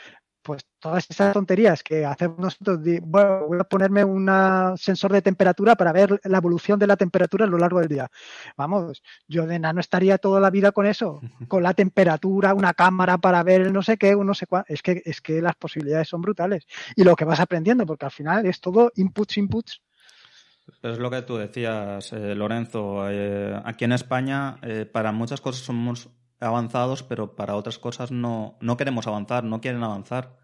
[0.47, 4.29] pues todas esas tonterías que hacemos nosotros, bueno, voy a ponerme un
[4.77, 8.09] sensor de temperatura para ver la evolución de la temperatura a lo largo del día.
[8.57, 13.19] Vamos, yo de no estaría toda la vida con eso, con la temperatura, una cámara
[13.19, 14.65] para ver no sé qué, no sé cuál.
[14.69, 16.65] Es que, es que las posibilidades son brutales.
[16.95, 19.83] Y lo que vas aprendiendo, porque al final es todo inputs, inputs,
[20.83, 23.09] es lo que tú decías, eh, Lorenzo.
[23.11, 26.09] Eh, aquí en España, eh, para muchas cosas somos
[26.41, 30.39] avanzados, pero para otras cosas no, no queremos avanzar, no quieren avanzar.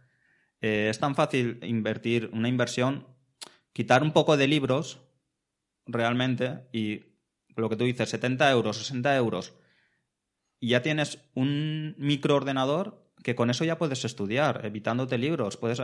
[0.60, 3.08] es tan fácil invertir una inversión,
[3.72, 5.00] quitar un poco de libros
[5.86, 7.00] realmente y
[7.56, 9.54] lo que tú dices, 70 euros, 60 euros,
[10.60, 15.56] y ya tienes un microordenador que con eso ya puedes estudiar, evitándote libros.
[15.56, 15.82] Puedes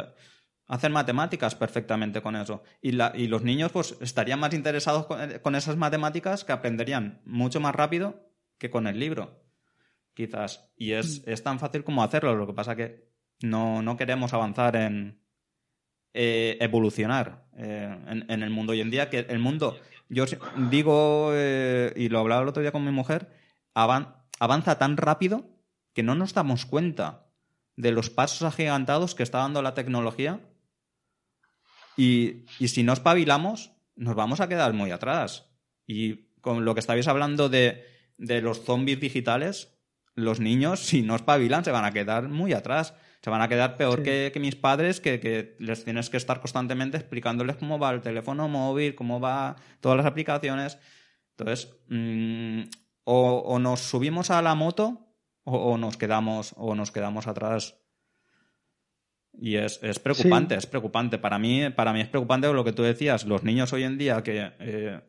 [0.69, 2.63] Hacen matemáticas perfectamente con eso.
[2.83, 7.59] Y, la, y los niños pues estarían más interesados con, esas matemáticas que aprenderían mucho
[7.59, 9.43] más rápido que con el libro.
[10.13, 10.71] Quizás.
[10.77, 11.31] Y es, mm.
[11.31, 12.37] es tan fácil como hacerlo.
[12.37, 13.09] Lo que pasa que
[13.41, 15.23] no, no queremos avanzar en
[16.13, 19.09] eh, evolucionar eh, en, el mundo hoy en día.
[19.09, 19.79] Que el mundo,
[20.09, 20.25] yo
[20.71, 23.31] digo, eh, y lo hablaba el otro día con mi mujer,
[23.73, 25.49] avanza tan rápido
[25.95, 27.27] que no nos damos cuenta
[27.77, 30.41] de los pasos agigantados que está dando la tecnología
[31.99, 35.51] y, si no espabilamos, nos vamos a quedar muy atrás.
[35.85, 37.85] Y con lo que estabais hablando de,
[38.17, 39.77] los zombies digitales,
[40.15, 42.95] los niños, si no espabilan, se van a quedar muy atrás.
[43.21, 47.57] Se van a quedar peor que, mis padres, que, les tienes que estar constantemente explicándoles
[47.57, 50.79] cómo va el teléfono móvil, cómo va todas las aplicaciones.
[51.37, 52.63] Entonces, mm,
[53.03, 57.75] o, nos subimos a la moto o, nos quedamos o nos quedamos atrás
[59.41, 61.19] y es, es preocupante, es preocupante.
[61.19, 63.25] Para mí, para mí es preocupante lo que tú decías.
[63.25, 65.01] Los niños hoy en día que, eh,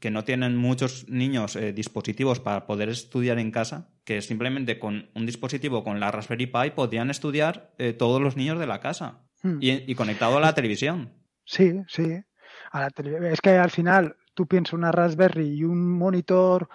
[0.00, 5.08] que no tienen muchos niños eh, dispositivos para poder estudiar en casa, que simplemente con
[5.14, 9.22] un dispositivo con la Raspberry Pi podían estudiar eh, todos los niños de la casa
[9.42, 9.58] hmm.
[9.60, 11.12] y, conectado a la televisión.
[11.44, 12.22] Sí, sí.
[12.70, 16.68] A la es que al final tú piensas una Raspberry y un monitor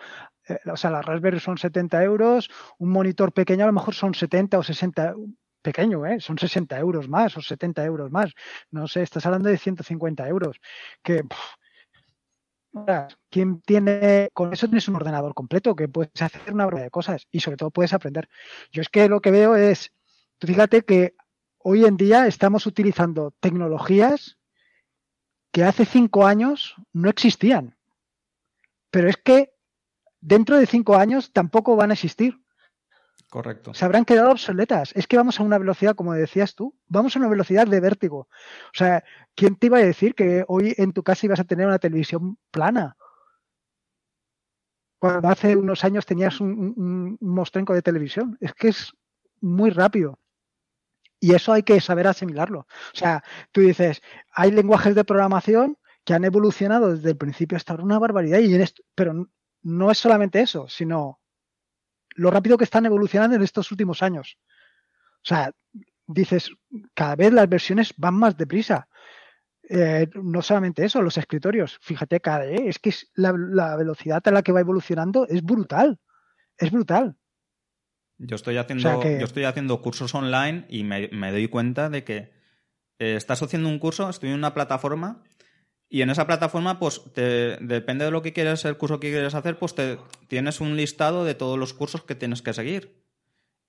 [0.71, 4.57] o sea, la Raspberry son 70 euros, un monitor pequeño a lo mejor son 70
[4.59, 5.15] o 60,
[5.63, 6.19] pequeño, ¿eh?
[6.19, 8.33] son 60 euros más o 70 euros más.
[8.69, 10.59] No sé, estás hablando de 150 euros.
[11.01, 11.23] Que,
[13.29, 17.27] ¿quién tiene, con eso tienes un ordenador completo que puedes hacer una variedad de cosas
[17.31, 18.29] y sobre todo puedes aprender.
[18.71, 19.91] Yo es que lo que veo es,
[20.37, 21.15] tú fíjate que
[21.59, 24.37] hoy en día estamos utilizando tecnologías
[25.51, 27.77] que hace cinco años no existían.
[28.89, 29.53] Pero es que
[30.19, 32.42] dentro de cinco años tampoco van a existir.
[33.33, 33.73] Correcto.
[33.73, 34.91] Se habrán quedado obsoletas.
[34.93, 38.27] Es que vamos a una velocidad, como decías tú, vamos a una velocidad de vértigo.
[38.27, 39.03] O sea,
[39.33, 42.37] ¿quién te iba a decir que hoy en tu casa ibas a tener una televisión
[42.51, 42.95] plana?
[44.99, 48.37] Cuando hace unos años tenías un, mostrenco de televisión.
[48.39, 48.93] Es que es
[49.41, 50.19] muy rápido.
[51.19, 52.59] Y eso hay que saber asimilarlo.
[52.59, 57.73] O sea, tú dices, hay lenguajes de programación que han evolucionado desde el principio hasta
[57.73, 58.63] ahora una barbaridad, y
[58.93, 59.27] pero
[59.63, 61.22] no es solamente eso, sino
[62.15, 64.37] lo rápido que están evolucionando en estos últimos años.
[65.23, 65.51] O sea,
[66.07, 66.51] dices,
[66.93, 68.87] cada vez las versiones van más deprisa.
[69.69, 73.31] Eh, no solamente eso, los escritorios, fíjate, cada, vez es que la,
[73.77, 75.99] velocidad a la que va evolucionando es brutal,
[76.57, 77.15] es brutal.
[78.17, 82.33] Yo estoy haciendo, yo estoy haciendo cursos online y me, doy cuenta de que
[82.99, 85.23] eh, estás haciendo un curso, estoy en una plataforma
[85.89, 89.59] y en esa plataforma, pues depende de lo que quieres, el curso que quieres hacer,
[89.59, 93.03] pues te, tienes un listado de todos los cursos que tienes que seguir.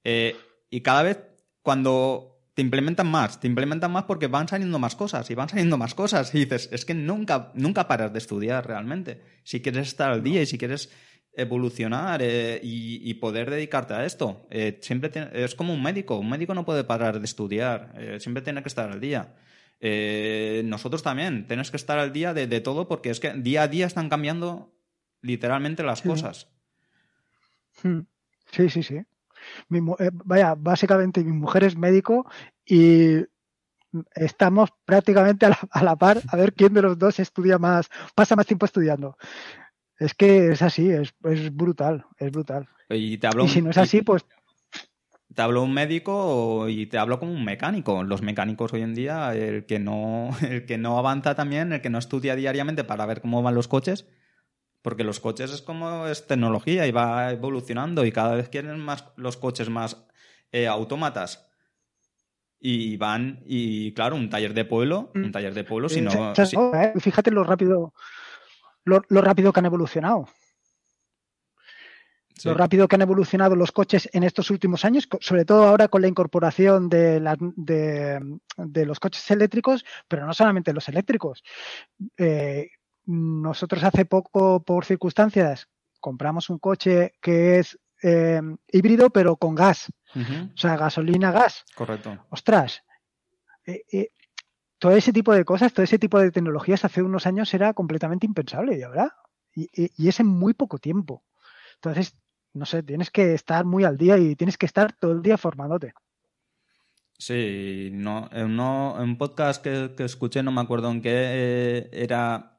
[0.04, 0.36] Eh,
[0.70, 1.20] y cada vez
[1.62, 5.76] cuando te implementan más, te implementan más porque van saliendo más cosas y van saliendo
[5.76, 9.20] más cosas y dices, es que nunca, nunca paras de estudiar realmente.
[9.42, 10.90] Si quieres estar al día y si quieres
[11.36, 16.54] evolucionar eh, y, poder dedicarte a esto, eh, siempre es como un médico, un médico
[16.54, 19.34] no puede parar de estudiar, eh, siempre tiene que estar al día.
[19.80, 23.86] Nosotros también, tenemos que estar al día de, todo porque es que día a día
[23.86, 24.72] están cambiando
[25.20, 26.48] literalmente las cosas.
[27.82, 28.00] Hmm.
[28.52, 28.96] Sí, sí, sí.
[29.70, 32.26] Eh, vaya, básicamente mi mujer es médico
[32.64, 33.18] y
[34.14, 38.46] estamos prácticamente a la, par a ver quién de los dos estudia más, pasa más
[38.46, 39.16] tiempo estudiando.
[39.98, 41.14] Es que es así, es,
[41.52, 42.68] brutal, es brutal.
[42.88, 44.24] Y, te hablo si no es así, pues...
[45.34, 48.04] Te hablo un médico y te hablo como un mecánico.
[48.04, 51.90] Los mecánicos hoy en día, el que no, el que no avanza también, el que
[51.90, 54.06] no estudia diariamente para ver cómo van los coches,
[54.82, 59.06] porque los coches es como es tecnología y va evolucionando y cada vez quieren más
[59.16, 60.06] los coches más
[60.52, 61.50] eh, autómatas.
[62.60, 65.32] Y van, y claro, un taller de pueblo, un mm.
[65.32, 66.32] taller de pueblo, si no.
[66.32, 66.92] ¿eh?
[66.98, 67.92] Fíjate lo rápido,
[68.84, 70.28] lo, rápido que han evolucionado.
[72.42, 76.02] Lo rápido que han evolucionado los coches en estos últimos años, sobre todo ahora con
[76.02, 77.20] la incorporación de,
[77.56, 81.44] de, los coches eléctricos, pero no solamente los eléctricos.
[82.16, 82.70] Eh,
[83.06, 85.68] nosotros hace poco, por circunstancias,
[86.00, 89.90] compramos un coche que es eh, híbrido, pero con gas.
[90.14, 91.64] O sea, gasolina, gas.
[91.74, 92.26] Correcto.
[92.30, 92.82] Ostras.
[93.66, 94.10] Eh, eh,
[94.78, 98.26] todo ese tipo de cosas, todo ese tipo de tecnologías hace unos años era completamente
[98.26, 99.16] impensable, y ahora.
[99.54, 101.24] Y, y, es en muy poco tiempo.
[101.76, 102.16] Entonces,
[102.54, 105.36] no sé, tienes que estar muy al día y tienes que estar todo el día
[105.36, 105.92] formándote.
[107.18, 112.58] Sí, no, en, un podcast que, que, escuché, no me acuerdo en qué, era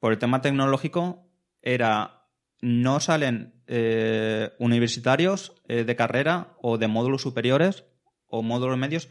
[0.00, 1.28] por el tema tecnológico
[1.62, 2.26] era
[2.60, 7.84] no salen eh, universitarios eh, de carrera o de módulos superiores
[8.26, 9.08] o módulos medios,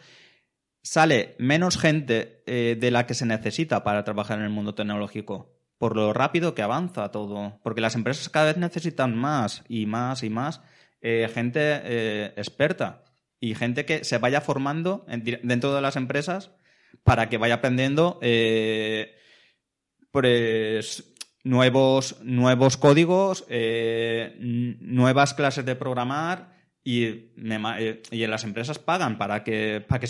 [0.84, 5.61] sale menos gente eh, de la que se necesita para trabajar en el mundo tecnológico,
[5.82, 10.22] por lo rápido que avanza todo, porque las empresas cada vez necesitan más y más
[10.22, 10.62] y más
[11.02, 13.04] gente experta
[13.40, 15.08] y gente que se vaya formando
[15.42, 16.52] dentro de las empresas
[17.04, 18.20] para que vaya aprendiendo
[20.12, 21.12] pues
[21.44, 26.54] nuevos, nuevos códigos, eh, nuevas clases de programar
[26.84, 30.08] y, eh, y, las empresas pagan para que, para que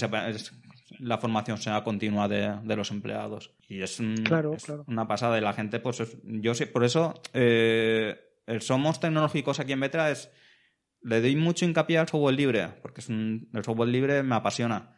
[1.01, 3.51] la formación sea continua de, los empleados.
[3.67, 5.37] Y es, una pasada.
[5.37, 10.11] Y la gente, pues yo sé, por eso eh, el Somos Tecnológicos aquí en Betra
[10.11, 10.31] es.
[11.03, 14.95] Le doy mucho hincapié al software libre, porque es el software libre me apasiona.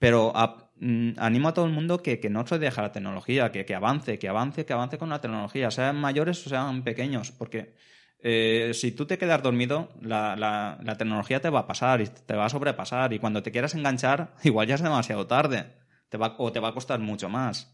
[0.00, 0.32] Pero
[0.76, 4.28] mm, animo a todo el mundo que, no se deje la tecnología, que, avance, que
[4.28, 7.76] avance, que avance con la tecnología, sean mayores o sean pequeños, porque
[8.22, 12.46] eh, si tú te quedas dormido, la, tecnología te va a pasar y te va
[12.46, 16.52] a sobrepasar y cuando te quieras enganchar, igual ya es demasiado tarde te va, o
[16.52, 17.72] te va a costar mucho más.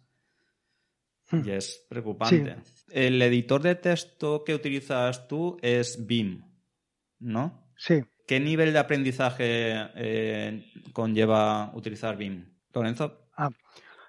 [1.31, 1.41] Hmm.
[1.45, 2.57] Y es preocupante.
[2.91, 6.45] El editor de texto que utilizas tú es BIM,
[7.19, 7.73] ¿no?
[7.77, 8.05] Sí.
[8.29, 12.45] ¿Qué nivel de aprendizaje eh, conlleva utilizar BIM?
[12.73, 13.29] Lorenzo.
[13.37, 13.51] Ah,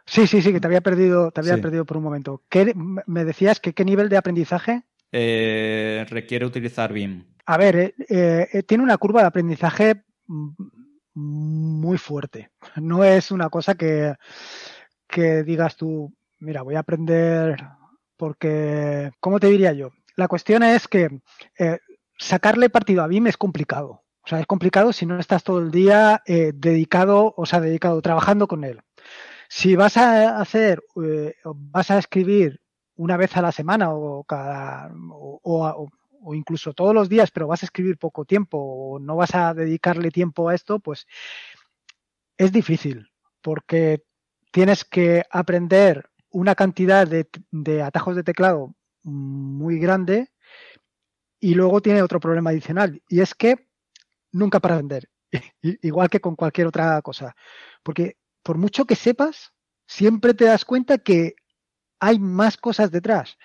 [0.06, 2.44] sí, sí, sí, que te había perdido, te había perdido por un momento.
[2.50, 4.84] ¿Qué, me decías que qué nivel de aprendizaje?
[5.12, 7.26] Eh, requiere utilizar BIM.
[7.46, 10.04] A ver, eh, tiene una curva de aprendizaje
[11.14, 12.52] muy fuerte.
[12.76, 14.14] No es una cosa que,
[15.08, 17.58] que digas tú, mira, voy a aprender
[18.18, 19.92] porque, ¿cómo te diría yo?
[20.16, 21.22] La cuestión es que
[22.18, 24.04] sacarle partido a BIM es complicado.
[24.28, 28.02] O sea, es complicado si no estás todo el día eh, dedicado, o sea, dedicado,
[28.02, 28.82] trabajando con él.
[29.48, 32.60] Si vas a hacer, eh, vas a escribir
[32.98, 35.90] una vez a la semana o cada, o,
[36.34, 40.12] incluso todos los días, pero vas a escribir poco tiempo o no vas a dedicarle
[40.12, 41.08] tiempo a esto, pues
[42.38, 43.10] es difícil
[43.42, 44.04] porque
[44.52, 50.32] tienes que aprender una cantidad de, de atajos de teclado muy grande
[51.40, 53.68] y luego tiene otro problema adicional y es que
[54.32, 55.10] nunca para vender.
[55.62, 57.36] igual que con cualquier otra cosa.
[57.84, 59.54] Porque por mucho que sepas,
[59.86, 61.36] siempre te das cuenta que
[62.00, 63.38] hay más cosas detrás.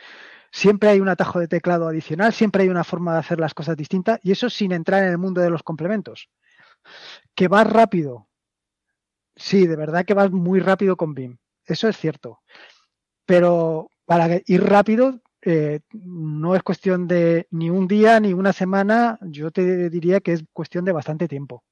[0.50, 3.76] Siempre hay un atajo de teclado adicional, siempre hay una forma de hacer las cosas
[3.76, 6.28] distintas y eso sin entrar en el mundo de los complementos.
[7.34, 8.28] Que vas rápido.
[9.34, 11.38] Sí, de verdad que vas muy rápido con BIM.
[11.64, 12.40] Eso es cierto.
[13.24, 19.18] Pero para ir rápido eh, no es cuestión de ni un día ni una semana,
[19.22, 21.64] yo te diría que es cuestión de bastante tiempo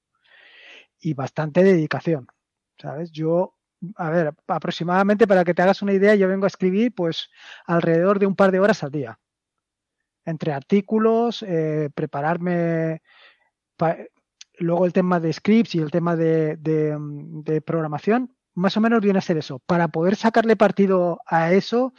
[1.00, 2.26] y bastante dedicación.
[2.78, 3.12] ¿Sabes?
[3.12, 3.54] Yo,
[3.96, 7.30] a ver, aproximadamente para que te hagas una idea, yo vengo a escribir pues
[7.66, 9.18] alrededor de un par de horas al día.
[10.24, 13.02] Entre artículos, eh, prepararme,
[14.58, 19.18] luego el tema de scripts y el tema de, de programación, más o menos viene
[19.18, 19.60] a ser eso.
[19.60, 21.94] Para poder sacarle partido a eso,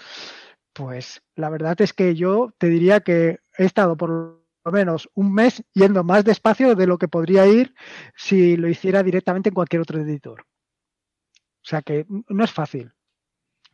[0.73, 5.33] pues la verdad es que yo te diría que he estado por lo menos un
[5.33, 7.73] mes yendo más despacio de lo que podría ir
[8.15, 10.45] si lo hiciera directamente en cualquier otro editor.
[11.63, 12.93] O sea que no es fácil.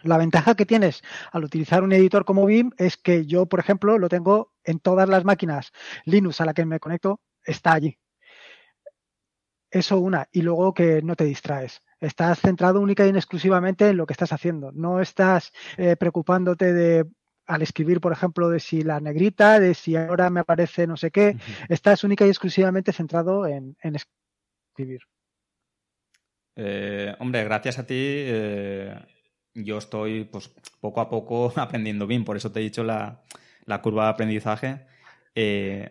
[0.04, 3.98] La ventaja que tienes al utilizar un editor como BIM es que yo, por ejemplo,
[3.98, 5.72] lo tengo en todas las máquinas
[6.06, 7.98] Linux a la que me conecto, está allí.
[9.72, 10.28] Eso una.
[10.32, 11.82] Y luego que no te distraes.
[12.00, 14.72] Estás centrado única y exclusivamente en lo que estás haciendo.
[14.72, 17.06] No estás eh, preocupándote de
[17.48, 21.12] al escribir, por ejemplo, de si la negrita, de si ahora me aparece no sé
[21.12, 21.38] qué,
[21.70, 25.02] estás única y exclusivamente centrado en, escribir.
[26.58, 28.94] Eh, hombre, gracias a ti eh,
[29.54, 30.52] yo estoy pues
[30.82, 33.24] poco a poco aprendiendo bien, por eso te he dicho la,
[33.82, 34.88] curva de aprendizaje.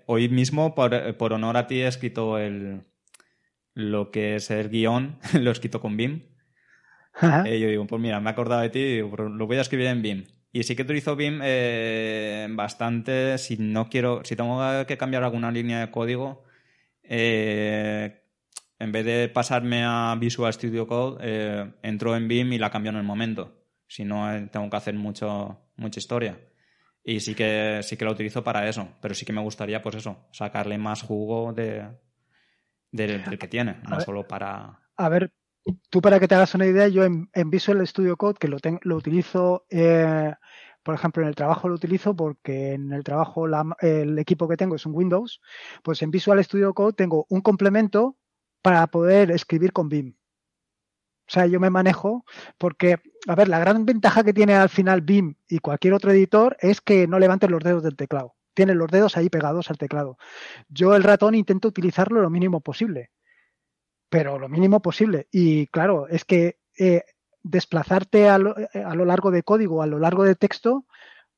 [0.06, 2.82] hoy mismo, por, por, honor a ti, he escrito el,
[3.76, 6.22] lo que es el guion lo he escrito con BIM.
[7.44, 9.86] Eh, yo digo, pues mira, me he acordado de ti y lo voy a escribir
[9.86, 10.24] en BIM.
[10.52, 15.50] Y sí que utilizo BIM eh, bastante si no quiero, si tengo que cambiar alguna
[15.50, 16.44] línea de código,
[17.02, 18.22] eh,
[18.78, 22.98] en vez de pasarme a Visual Studio Code, entro en BIM y la cambio en
[22.98, 23.52] el momento.
[23.88, 26.38] Si no, tengo que hacer mucho, mucha historia.
[27.02, 28.88] Y sí que, sí que la utilizo para eso.
[29.00, 31.88] Pero sí que me gustaría, pues eso, sacarle más jugo de,
[32.90, 34.80] del, que tiene, no solo para...
[34.96, 35.30] A ver,
[35.90, 38.96] tú para que te hagas una idea, yo en, Visual Studio Code, que lo, lo
[38.96, 40.34] utilizo, eh,
[40.82, 43.46] por ejemplo, en el trabajo lo utilizo porque en el trabajo
[43.80, 45.40] el equipo que tengo es un Windows,
[45.82, 48.16] pues en Visual Studio Code tengo un complemento
[48.66, 50.16] para poder escribir con BIM.
[51.28, 52.24] O sea, yo me manejo
[52.58, 52.96] porque,
[53.28, 56.80] a ver, la gran ventaja que tiene al final BIM y cualquier otro editor es
[56.80, 60.18] que no levantes los dedos del teclado tiene los dedos ahí pegados al teclado.
[60.68, 63.12] Yo el ratón intento utilizarlo lo mínimo posible,
[64.08, 65.28] pero lo mínimo posible.
[65.30, 67.04] Y claro, es que eh,
[67.44, 70.86] desplazarte a lo, a lo, largo de código, a lo largo de texto,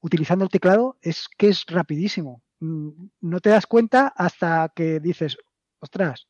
[0.01, 2.43] utilizando el teclado, es que es rapidísimo.
[2.61, 2.89] Mm,
[3.21, 5.37] no te das cuenta hasta que dices,
[5.81, 6.27] ostras.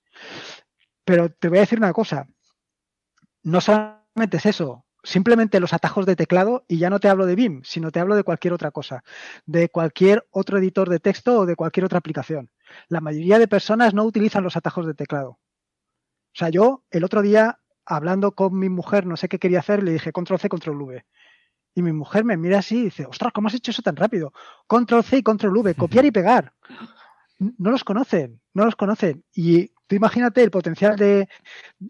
[1.08, 2.28] Pero te voy a decir una cosa.
[3.42, 7.34] No solamente es eso, simplemente los atajos de teclado, y ya no te hablo de
[7.34, 9.02] BIM, sino te hablo de cualquier otra cosa,
[9.46, 12.50] de cualquier otro editor de texto o de cualquier otra aplicación.
[12.88, 15.30] La mayoría de personas no utilizan los atajos de teclado.
[15.30, 19.82] O sea, yo el otro día, hablando con mi mujer, no sé qué quería hacer,
[19.82, 21.06] le dije control C, control V.
[21.74, 24.34] Y mi mujer me mira así y dice, ostras, ¿cómo has hecho eso tan rápido?
[24.66, 26.52] Control C y control V, copiar y pegar.
[27.56, 29.22] No los conocen, no los conocen.
[29.32, 31.28] Y tú imagínate el potencial de,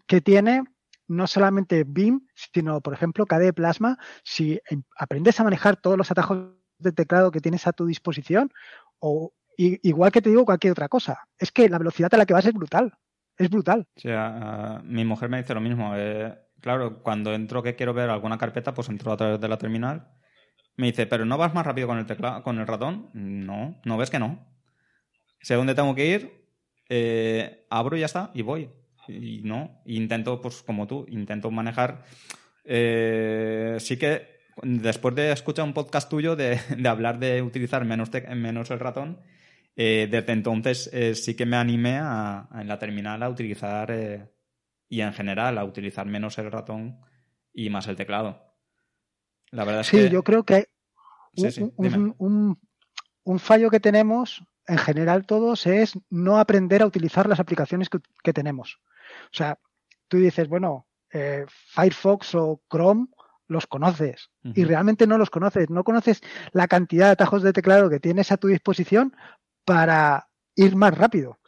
[0.07, 0.63] que tiene
[1.07, 4.59] no solamente BIM, sino, por ejemplo, KDE Plasma, si
[4.95, 8.51] aprendes a manejar todos los atajos de teclado que tienes a tu disposición,
[8.99, 12.33] o igual que te digo cualquier otra cosa, es que la velocidad a la que
[12.33, 12.93] vas es brutal.
[13.37, 13.87] Es brutal.
[13.95, 15.93] O sea, mi mujer me dice lo mismo.
[15.95, 19.57] Eh, claro, cuando entro que quiero ver alguna carpeta, pues entro a través de la
[19.57, 20.11] terminal.
[20.75, 23.09] Me dice, ¿pero no vas más rápido con el teclado, con el ratón?
[23.13, 24.45] No, no ves que no.
[25.41, 26.38] Sé dónde tengo que ir,
[26.89, 28.69] eh, abro y ya está, y voy
[29.07, 32.03] y no, intento, pues como tú, intento manejar.
[32.63, 38.69] Eh, sí que después de escuchar un podcast tuyo de, hablar de utilizar menos, menos
[38.69, 39.19] el ratón,
[39.75, 44.27] eh, desde entonces sí que me animé a, en la terminal a utilizar,
[44.89, 46.99] y en general, a utilizar menos el ratón
[47.53, 48.49] y más el teclado.
[49.51, 50.67] La verdad es sí, yo creo que
[51.35, 52.57] un,
[53.23, 58.33] un, fallo que tenemos en general todos es no aprender a utilizar las aplicaciones que
[58.33, 58.79] tenemos.
[59.25, 59.59] O sea,
[60.07, 63.07] tú dices, bueno, eh, Firefox o Chrome
[63.47, 65.71] los conoces y realmente no los conoces.
[65.71, 69.15] No conoces la cantidad de atajos de teclado que tienes a tu disposición
[69.65, 71.38] para ir más rápido.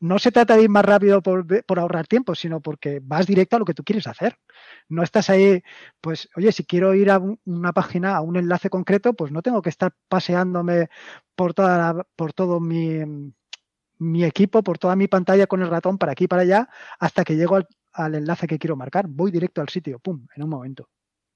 [0.00, 1.46] No se trata de ir más rápido por,
[1.78, 4.38] ahorrar tiempo, sino porque vas directo a lo que tú quieres hacer.
[4.88, 5.62] No estás ahí,
[6.00, 9.62] pues, oye, si quiero ir a una página, a un enlace concreto, pues no tengo
[9.62, 10.88] que estar paseándome
[11.34, 13.04] por toda por todo mi,
[14.00, 17.24] mi equipo por toda mi pantalla con el ratón para aquí y para allá hasta
[17.24, 17.56] que llego
[17.92, 19.06] al, enlace que quiero marcar.
[19.08, 20.88] Voy directo al sitio, pum, en un momento.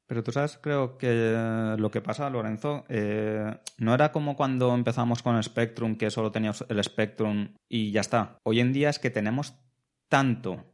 [0.06, 5.22] Pero tú sabes, creo que lo que pasa, Lorenzo, eh, no era como cuando empezamos
[5.22, 8.38] con Spectrum, que solo teníamos el Spectrum y ya está.
[8.42, 9.54] Hoy en día es que tenemos
[10.08, 10.64] tanto,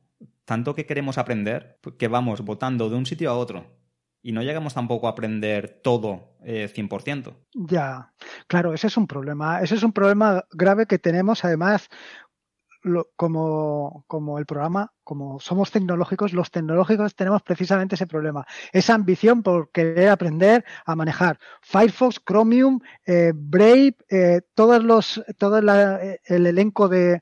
[0.44, 3.80] tanto que queremos aprender, que vamos votando de un sitio a otro
[4.22, 7.34] y no llegamos tampoco a aprender todo eh, 100%.
[7.54, 8.12] Ya,
[8.46, 9.60] claro, ese es un problema.
[9.62, 11.88] Ese es un problema grave que tenemos además
[13.16, 19.42] como, como el programa, como somos tecnológicos, los tecnológicos tenemos precisamente ese problema, esa ambición
[19.42, 26.88] por querer aprender a manejar Firefox, Chromium, eh, Brave, eh, todos los, todo el elenco
[26.88, 27.20] de,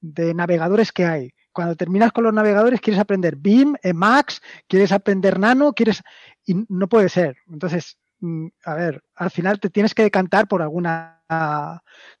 [0.00, 5.38] de navegadores que hay cuando terminas con los navegadores quieres aprender BIM, Emacs, quieres aprender
[5.38, 6.02] Nano, quieres
[6.46, 7.36] y no puede ser.
[7.48, 11.19] Entonces, mm, a ver, al final te tienes que decantar por alguna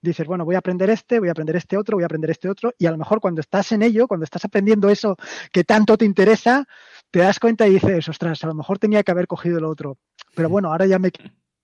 [0.00, 2.48] dices, bueno, voy a aprender este, voy a aprender este otro, voy a aprender este
[2.48, 5.16] otro y a lo mejor cuando estás en ello, cuando estás aprendiendo eso
[5.52, 6.66] que tanto te interesa,
[7.10, 9.98] te das cuenta y dices, ostras, a lo mejor tenía que haber cogido el otro.
[10.34, 11.12] Pero bueno, ahora ya me he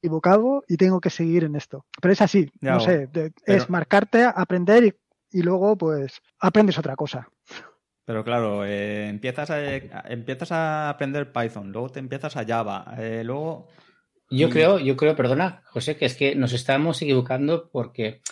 [0.03, 1.87] equivocado y tengo que seguir en esto.
[2.01, 3.09] Pero es así, no sé,
[3.45, 4.95] es marcarte, aprender y
[5.37, 7.29] y luego pues aprendes otra cosa.
[8.05, 9.77] Pero claro, eh, empiezas, a,
[10.09, 13.69] empiezas a aprender Python, luego te empiezas a Java, eh, luego...
[14.31, 18.23] Yo creo, yo creo, perdona, José, que es que nos estamos equivocando porque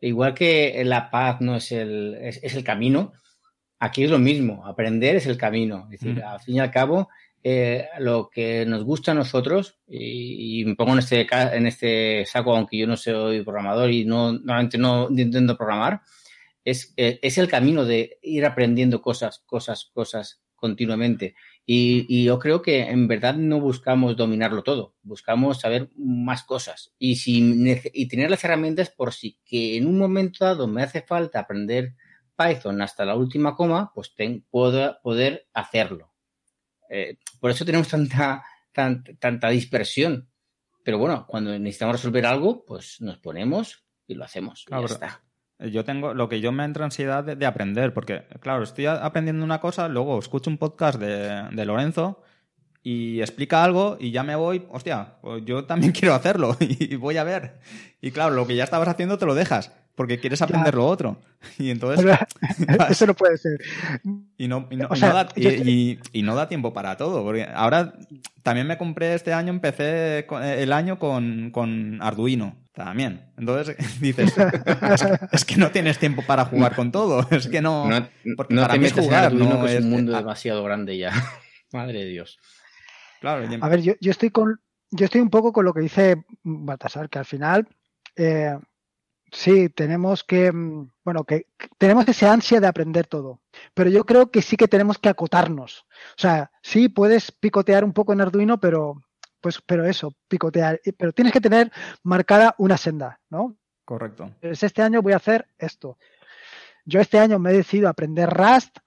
[0.00, 3.12] igual que la paz no es el, es, el camino,
[3.78, 5.88] aquí es lo mismo, aprender es el camino.
[5.92, 7.08] Es decir, al fin y al cabo,
[7.42, 12.56] eh, lo que nos gusta a nosotros, y, me pongo en este, en este saco,
[12.56, 16.00] aunque yo no soy programador y no, normalmente no intento programar,
[16.64, 21.34] es, eh, es el camino de ir aprendiendo cosas, cosas, cosas continuamente.
[21.66, 27.16] Y, yo creo que en verdad no buscamos dominarlo todo, buscamos saber más cosas y,
[27.16, 27.54] si,
[27.94, 31.94] y tener las herramientas por si que en un momento dado me hace falta aprender
[32.36, 34.12] Python hasta la última coma, pues
[34.50, 36.12] puedo poder hacerlo.
[36.90, 40.28] Eh, por eso tenemos tanta, tanta dispersión.
[40.82, 44.66] Pero bueno, cuando necesitamos resolver algo, pues nos ponemos y lo hacemos.
[44.70, 45.24] ya está.
[45.58, 49.60] Yo tengo, lo que yo me entra ansiedad de, aprender, porque, claro, estoy aprendiendo una
[49.60, 52.20] cosa, luego escucho un podcast de, Lorenzo
[52.82, 57.18] y explica algo y ya me voy, hostia, pues yo también quiero hacerlo y voy
[57.18, 57.60] a ver.
[58.00, 61.18] Y claro, lo que ya estabas haciendo te lo dejas, porque quieres aprender lo otro.
[61.58, 62.18] Y entonces...
[62.88, 63.60] eso no puede ser.
[64.38, 67.92] Y no, y no, da, tiempo para todo, porque ahora
[68.42, 73.32] también me compré este año, empecé el año con, con Arduino también.
[73.38, 74.34] Entonces dices,
[75.32, 77.26] es, que no tienes tiempo para jugar con todo.
[77.30, 77.88] Es que no.
[77.88, 81.12] No, porque para mí jugar, no es un mundo demasiado grande ya.
[81.72, 82.38] Madre de Dios.
[83.20, 84.60] Claro, A ver, yo, estoy con.
[84.90, 87.66] Yo estoy un poco con lo que dice Baltasar, que al final
[88.16, 88.56] eh,
[89.32, 90.52] sí tenemos que,
[91.04, 91.48] bueno, que
[91.78, 93.40] tenemos esa ansia de aprender todo,
[93.72, 95.84] pero yo creo que sí que tenemos que acotarnos.
[96.10, 99.02] O sea, sí puedes picotear un poco en Arduino, pero
[99.44, 100.80] pues, pero eso, picotear.
[100.96, 101.70] Pero tienes que tener
[102.02, 103.54] marcada una senda, ¿no?
[103.84, 104.30] Correcto.
[104.40, 105.98] Pues este año voy a hacer esto.
[106.86, 108.78] Yo este año me he decidido a aprender Rust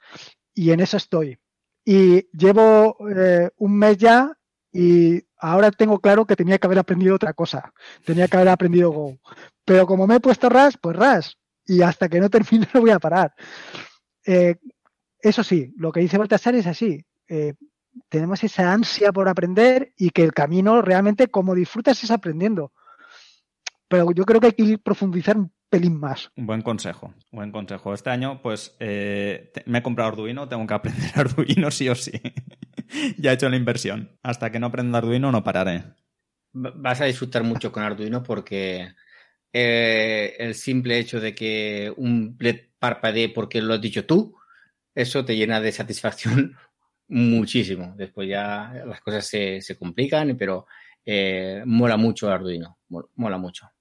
[0.55, 1.37] y en eso estoy.
[1.85, 4.35] Y llevo eh, un mes ya
[4.73, 7.71] y ahora tengo claro que tenía que haber aprendido otra cosa.
[8.03, 9.19] Tenía que haber aprendido Go.
[9.63, 11.37] Pero como me he puesto Rust, pues Rust.
[11.67, 13.35] Y hasta que no termine no voy a parar.
[14.25, 14.55] Eh,
[15.19, 17.05] eso sí, lo que dice Baltasar es así.
[17.27, 17.53] Eh,
[18.09, 22.71] tenemos esa ansia por aprender y que el camino realmente como disfrutas es aprendiendo.
[23.87, 26.31] Pero yo creo que hay que profundizar un pelín más.
[26.35, 27.93] Un buen consejo, buen consejo.
[27.93, 32.11] Este año, pues, eh, me he comprado Arduino, tengo que aprender Arduino sí o sí.
[33.17, 34.17] ya he hecho la inversión.
[34.23, 35.83] Hasta que no aprenda Arduino no pararé.
[36.53, 38.93] Vas a disfrutar mucho con Arduino porque
[39.53, 44.35] eh, el simple hecho de que un LED parpadee porque lo has dicho tú,
[44.95, 46.55] eso te llena de satisfacción
[47.07, 47.93] muchísimo.
[47.95, 50.65] Después ya las cosas se, se complican, pero
[51.09, 52.79] eh, mola mucho Arduino,
[53.15, 53.71] mola mucho.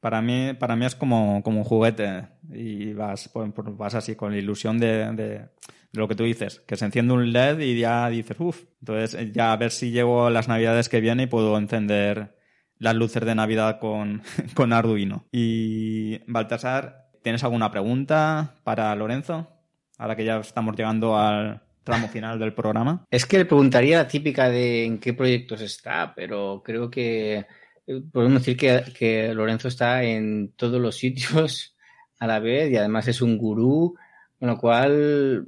[0.00, 4.38] Para mí, para mí es como, como un juguete y vas, vas así con la
[4.38, 5.48] ilusión de,
[5.92, 9.52] lo que tú dices, que se enciende un LED y ya dices, uff, entonces ya
[9.52, 12.36] a ver si llego las navidades que vienen y puedo encender
[12.78, 14.22] las luces de Navidad con,
[14.54, 15.26] con Arduino.
[15.30, 19.48] Y Baltasar, ¿tienes alguna pregunta para Lorenzo?
[19.96, 23.04] Ahora que ya estamos llegando al, tramo final del programa?
[23.10, 27.46] Es que le preguntaría la típica de en qué proyectos está, pero creo que
[27.86, 31.76] eh, podemos decir que, Lorenzo está en todos los sitios
[32.18, 33.94] a la vez y además es un gurú,
[34.38, 35.46] con lo cual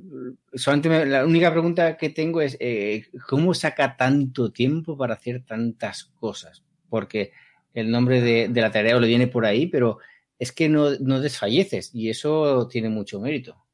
[0.55, 6.05] solamente la única pregunta que tengo es eh, ¿cómo saca tanto tiempo para hacer tantas
[6.05, 6.63] cosas?
[6.89, 7.33] Porque
[7.75, 9.99] el nombre de, la tarea le viene por ahí, pero
[10.39, 13.66] es que no, no desfalleces y eso tiene mucho mérito.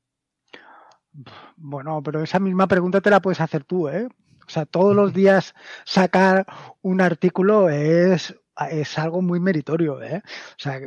[1.57, 4.09] Bueno, pero esa misma pregunta te la puedes hacer tú, ¿eh?
[4.47, 5.55] O sea, todos los días
[5.85, 6.47] sacar
[6.83, 8.35] un artículo es,
[8.71, 10.23] es algo muy meritorio, ¿eh?
[10.25, 10.81] O sea,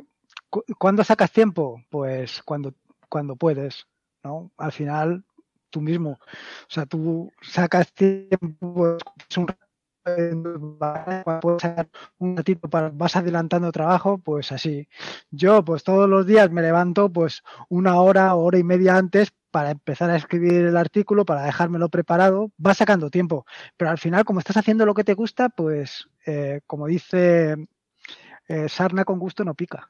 [0.77, 1.81] ¿cuándo sacas tiempo?
[1.89, 2.73] Pues cuando,
[3.09, 3.87] cuando puedes,
[4.23, 4.51] ¿no?
[4.57, 5.23] Al final,
[5.69, 6.11] tú mismo.
[6.11, 8.97] O sea, tú sacas tiempo,
[9.29, 9.47] es un
[12.19, 14.87] un ratito para vas adelantando trabajo, pues así.
[15.31, 19.71] Yo, pues todos los días me levanto, pues una hora, hora y media antes para
[19.71, 23.45] empezar a escribir el artículo, para dejármelo preparado, va sacando tiempo.
[23.77, 27.55] Pero al final, como estás haciendo lo que te gusta, pues eh, como dice
[28.49, 29.87] eh, Sarna con gusto no pica.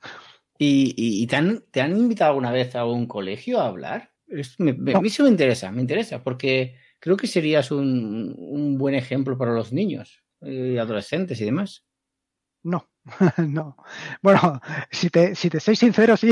[0.60, 4.12] ¿Y, te, han, te, han, invitado alguna vez a un colegio a hablar?
[4.60, 8.94] Me, A mí eso me interesa, me interesa, porque creo que serías un, un buen
[8.94, 11.88] ejemplo para los niños y adolescentes y demás.
[12.62, 12.88] No,
[13.38, 13.78] no.
[14.22, 14.62] Bueno,
[14.92, 16.32] si te, si te soy sincero, sí,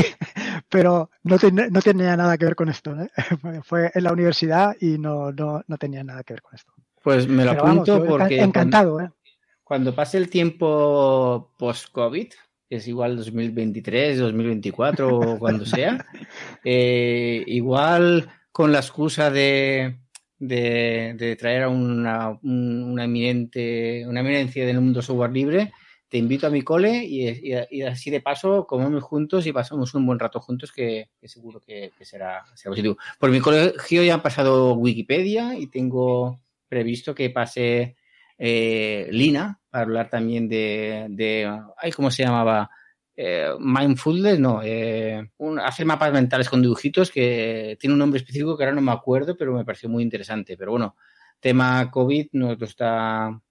[0.73, 1.37] pero no,
[1.69, 2.99] no tenía nada que ver con esto.
[2.99, 3.07] ¿eh?
[3.63, 6.73] Fue en la universidad y no, no, no, tenía nada que ver con esto.
[7.03, 8.41] Pues me lo apunto porque.
[8.41, 9.15] Encantado, cuando, ¿eh?
[9.63, 12.27] Cuando pase el tiempo post-COVID,
[12.67, 16.03] que es igual 2023, 2024 o cuando sea,
[16.63, 19.97] eh, igual con la excusa de,
[20.39, 25.71] de, traer a una, una, eminente, una eminencia del mundo software libre,
[26.13, 30.19] te invito a mi cole y, así de paso comemos juntos y pasamos un buen
[30.19, 32.97] rato juntos que, seguro que, será, positivo.
[33.17, 36.39] Por mi colegio ya han pasado Wikipedia y tengo
[36.69, 37.95] previsto que pase
[38.37, 41.51] eh, Lina para hablar también de, de
[41.95, 42.69] ¿cómo se llamaba?
[43.15, 45.31] Eh, mindfulness, no, eh,
[45.63, 49.35] hacer mapas mentales con dibujitos que tiene un nombre específico que ahora no me acuerdo,
[49.35, 50.57] pero me pareció muy interesante.
[50.57, 50.95] Pero bueno,
[51.39, 53.41] tema COVID nos está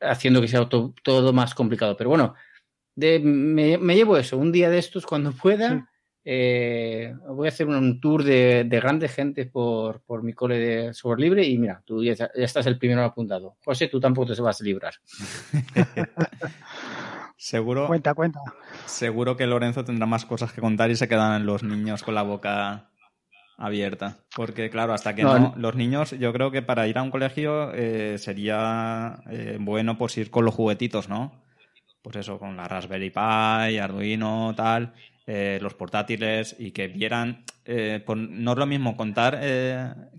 [0.00, 1.96] haciendo que sea todo, más complicado.
[1.96, 2.34] Pero bueno,
[2.96, 5.88] me, llevo eso, un día de estos cuando pueda.
[6.28, 11.44] Eh, voy a hacer un tour de, grandes gente por, mi cole de software libre
[11.46, 13.56] y mira, tú ya, estás el primero apuntado.
[13.64, 14.94] José, tú tampoco te vas a librar.
[17.36, 17.86] seguro.
[17.86, 18.40] Cuenta, cuenta.
[18.86, 22.22] Seguro que Lorenzo tendrá más cosas que contar y se quedan los niños con la
[22.22, 22.90] boca
[23.56, 24.18] abierta.
[24.34, 27.72] Porque, claro, hasta que no, los niños, yo creo que para ir a un colegio
[27.74, 31.42] eh, sería eh, bueno pues ir con los juguetitos, ¿no?
[32.02, 34.94] Pues eso, con la Raspberry Pi, Arduino, tal,
[35.26, 37.44] eh, los portátiles y que vieran.
[37.64, 39.40] Pues no es lo mismo contar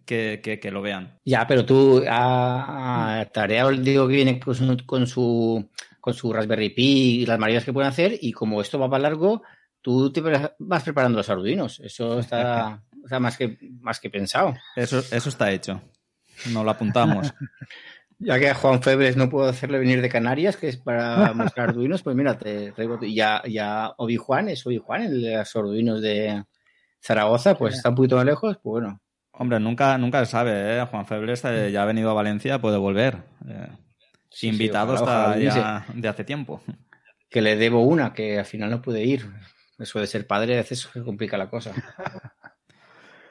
[0.05, 1.17] que, que, lo vean.
[1.23, 5.69] Ya, pero tú a, Tarea digo que viene con su, con su,
[6.01, 9.03] con su Raspberry Pi y las maravillas que pueden hacer, y como esto va para
[9.03, 9.43] largo,
[9.81, 11.79] tú te vas preparando los arduinos.
[11.79, 12.83] Eso está,
[13.19, 14.55] más, que, más que pensado.
[14.75, 15.81] Eso, eso está hecho.
[16.51, 17.33] No lo apuntamos.
[18.19, 21.69] ya que a Juan Febres no puedo hacerle venir de Canarias, que es para mostrar
[21.69, 22.99] arduinos, pues mira, te traigo.
[23.01, 26.43] Ya, ya Obi Juan, es Obi Juan, el de los arduinos de
[27.01, 29.01] Zaragoza, pues está un poquito más lejos, pues bueno.
[29.31, 30.85] Hombre, nunca, nunca se sabe, ¿eh?
[30.89, 33.17] Juan Febres eh, ya ha venido a Valencia, puede volver.
[33.47, 33.67] Eh,
[34.41, 36.61] invitado está ya de hace tiempo.
[37.29, 39.29] Que le debo una, que al final no pude ir.
[39.77, 41.71] Eso de ser padre a veces complica la cosa.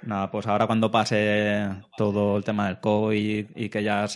[0.07, 4.07] Nada, pues ahora cuando pase todo el tema del COVID y que ya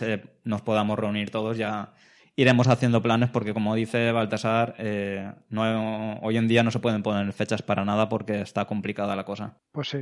[0.45, 1.93] nos podamos reunir todos, ya
[2.37, 7.03] iremos haciendo planes porque como dice Baltasar, eh, no, hoy en día no se pueden
[7.03, 9.57] poner fechas para nada porque está complicada la cosa.
[9.73, 9.99] Pues sí,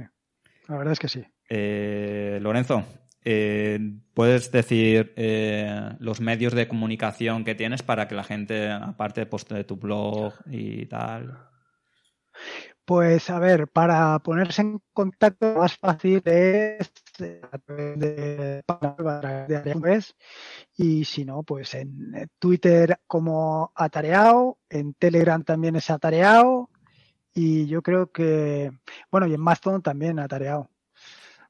[0.68, 1.26] la verdad es que sí.
[1.50, 2.86] Eh, Lorenzo,
[3.26, 3.80] eh,
[4.14, 5.16] ¿puedes decir
[6.00, 10.34] los medios de comunicación que tienes para que la gente, aparte pues, de tu blog
[10.46, 11.50] y tal,
[12.90, 17.40] pues a ver, para ponerse en contacto más fácil es de,
[17.96, 18.64] de
[20.76, 26.72] y si no, pues en Twitter como Atareado, en Telegram también es Atareado
[27.32, 28.72] y yo creo que,
[29.12, 30.70] bueno, y en Mastodon también Atareado.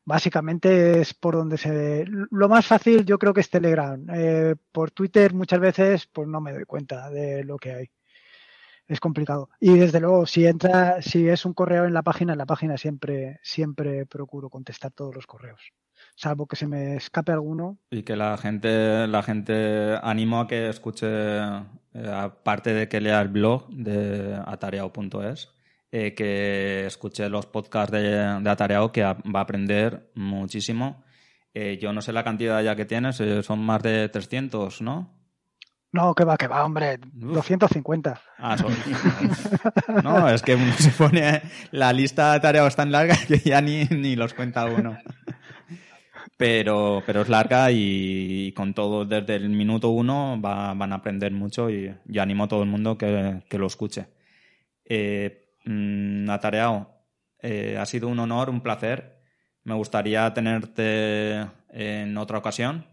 [0.03, 2.05] Básicamente es por donde se ve.
[2.31, 4.05] Lo más fácil yo creo que es Telegram.
[4.13, 7.89] Eh, por Twitter muchas veces pues no me doy cuenta de lo que hay
[8.89, 9.49] es complicado.
[9.59, 12.75] Y desde luego, si entra, si es un correo en la página, en la página
[12.75, 15.61] siempre, siempre procuro contestar todos los correos.
[16.15, 17.77] Salvo que se me escape alguno.
[17.91, 23.21] Y que la gente, la gente animo a que escuche, eh, aparte de que lea
[23.21, 25.49] el blog de atareao.es,
[25.91, 28.01] eh, que escuche los podcasts de,
[28.41, 31.03] de Atareao, que va a aprender muchísimo.
[31.53, 35.18] Eh, yo no sé la cantidad ya que tienes, son más de 300, ¿no?
[35.91, 36.99] No, que va, que va, hombre.
[37.01, 38.21] 250.
[38.37, 38.73] Ah, son...
[40.03, 44.15] no, es que se pone la lista de tareas tan larga que ya ni, ni
[44.15, 44.97] los cuenta uno.
[46.37, 51.69] Pero, pero es larga y, con todo desde el minuto uno van a aprender mucho
[51.69, 54.07] y, y animo a todo el mundo que, que lo escuche.
[54.85, 56.29] Eh, mm,
[57.41, 59.21] eh, ha sido un honor, un placer.
[59.63, 62.85] Me gustaría tenerte en otra ocasión.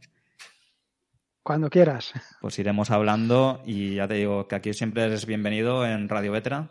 [1.47, 2.13] Cuando quieras.
[2.41, 6.71] Pues iremos hablando y ya te digo que aquí siempre eres bienvenido en Radio Vetra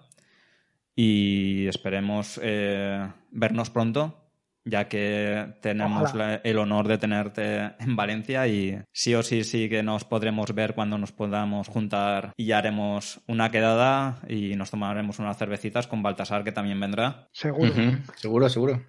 [0.96, 4.22] y esperemos eh, vernos pronto
[4.68, 9.70] ya que tenemos la- el honor de tenerte en Valencia y sí o sí sí
[9.70, 14.72] que nos podremos ver cuando nos podamos juntar y ya haremos una quedada y nos
[14.72, 17.28] tomaremos unas cervecitas con Baltasar que también vendrá.
[17.32, 17.72] Seguro.
[18.16, 18.82] Seguro, seguro.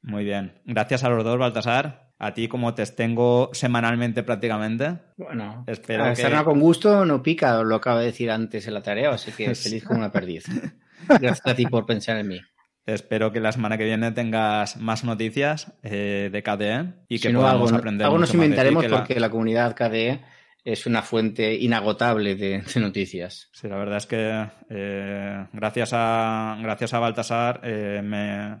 [0.00, 0.60] Muy bien.
[0.64, 2.11] Gracias a los dos, Baltasar.
[2.24, 4.98] A ti como te tengo semanalmente prácticamente.
[5.16, 9.14] Bueno, Espero a que- con gusto no pica, lo acaba de decir antes el atareado,
[9.14, 10.44] así que feliz como una perdiz.
[11.08, 12.40] Gracias a ti por pensar en mí.
[12.86, 17.32] Espero que la semana que viene tengas más noticias eh, de KDE y que si
[17.32, 20.20] no, podamos algo, aprender algo nos inventaremos que la- porque la comunidad KDE
[20.64, 23.48] es una fuente inagotable de, de noticias.
[23.52, 28.60] Sí, la verdad es que eh, gracias a gracias a Baltasar eh, me,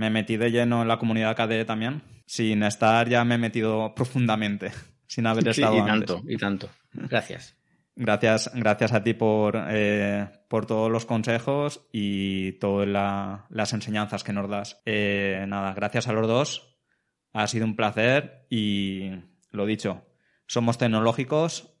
[0.00, 2.02] me metí de lleno en la comunidad KDE también.
[2.26, 4.72] Sin estar ya me he metido profundamente,
[5.06, 6.10] sin haber Sí, estado y antes.
[6.10, 6.68] tanto, y tanto.
[6.92, 7.56] Gracias.
[7.96, 14.24] Gracias, gracias a ti por, eh, por todos los consejos y todas la- las enseñanzas
[14.24, 14.80] que nos das.
[14.86, 16.78] Eh, nada, gracias a los dos.
[17.32, 19.10] Ha sido un placer y
[19.50, 20.06] lo dicho,
[20.46, 21.74] somos tecnológicos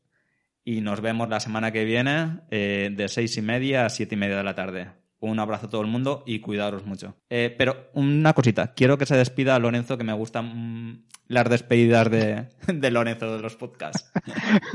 [0.64, 4.18] y nos vemos la semana que viene eh, de seis y media a siete y
[4.18, 4.88] media de la tarde.
[5.22, 7.14] Un abrazo a todo el mundo y cuidaros mucho.
[7.28, 10.46] Eh, pero una cosita, quiero que se despida Lorenzo, que me gustan
[10.92, 14.10] mm, las despedidas de, de Lorenzo de los podcasts.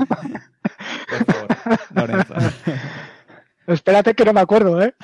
[1.08, 1.48] Por favor,
[1.94, 2.34] Lorenzo.
[3.66, 4.94] Espérate que no me acuerdo, ¿eh?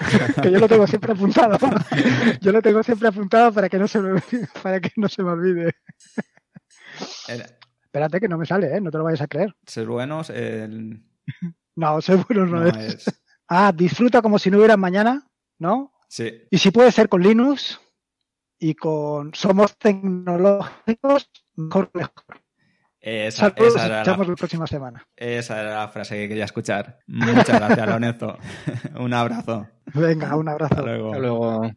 [0.40, 1.59] que yo lo tengo siempre apuntado.
[2.40, 4.20] Yo lo tengo siempre apuntado para que no se me,
[4.62, 5.74] para que no se me olvide.
[7.28, 7.47] Era-
[7.84, 8.80] Espérate que no me sale, ¿eh?
[8.80, 9.55] No te lo vayas a creer.
[9.66, 11.03] Ser buenos, el-
[11.76, 13.07] No, seguro no, no es.
[13.09, 13.22] es.
[13.49, 15.26] Ah, disfruta como si no hubiera mañana,
[15.62, 15.94] ¿no?
[16.08, 17.80] Sí, Y si puede ser con Linux
[18.58, 22.12] y con Somos Tecnológicos, mejor, mejor.
[23.00, 25.08] esa, Saludos, esa, era escuchamos la, la próxima semana.
[25.16, 26.98] esa era la frase que quería escuchar.
[27.06, 28.36] Muchas gracias, Lorenzo.
[29.00, 29.68] Un abrazo.
[29.94, 30.74] Venga, un abrazo.
[30.74, 31.06] Hasta luego.
[31.08, 31.70] Hasta luego.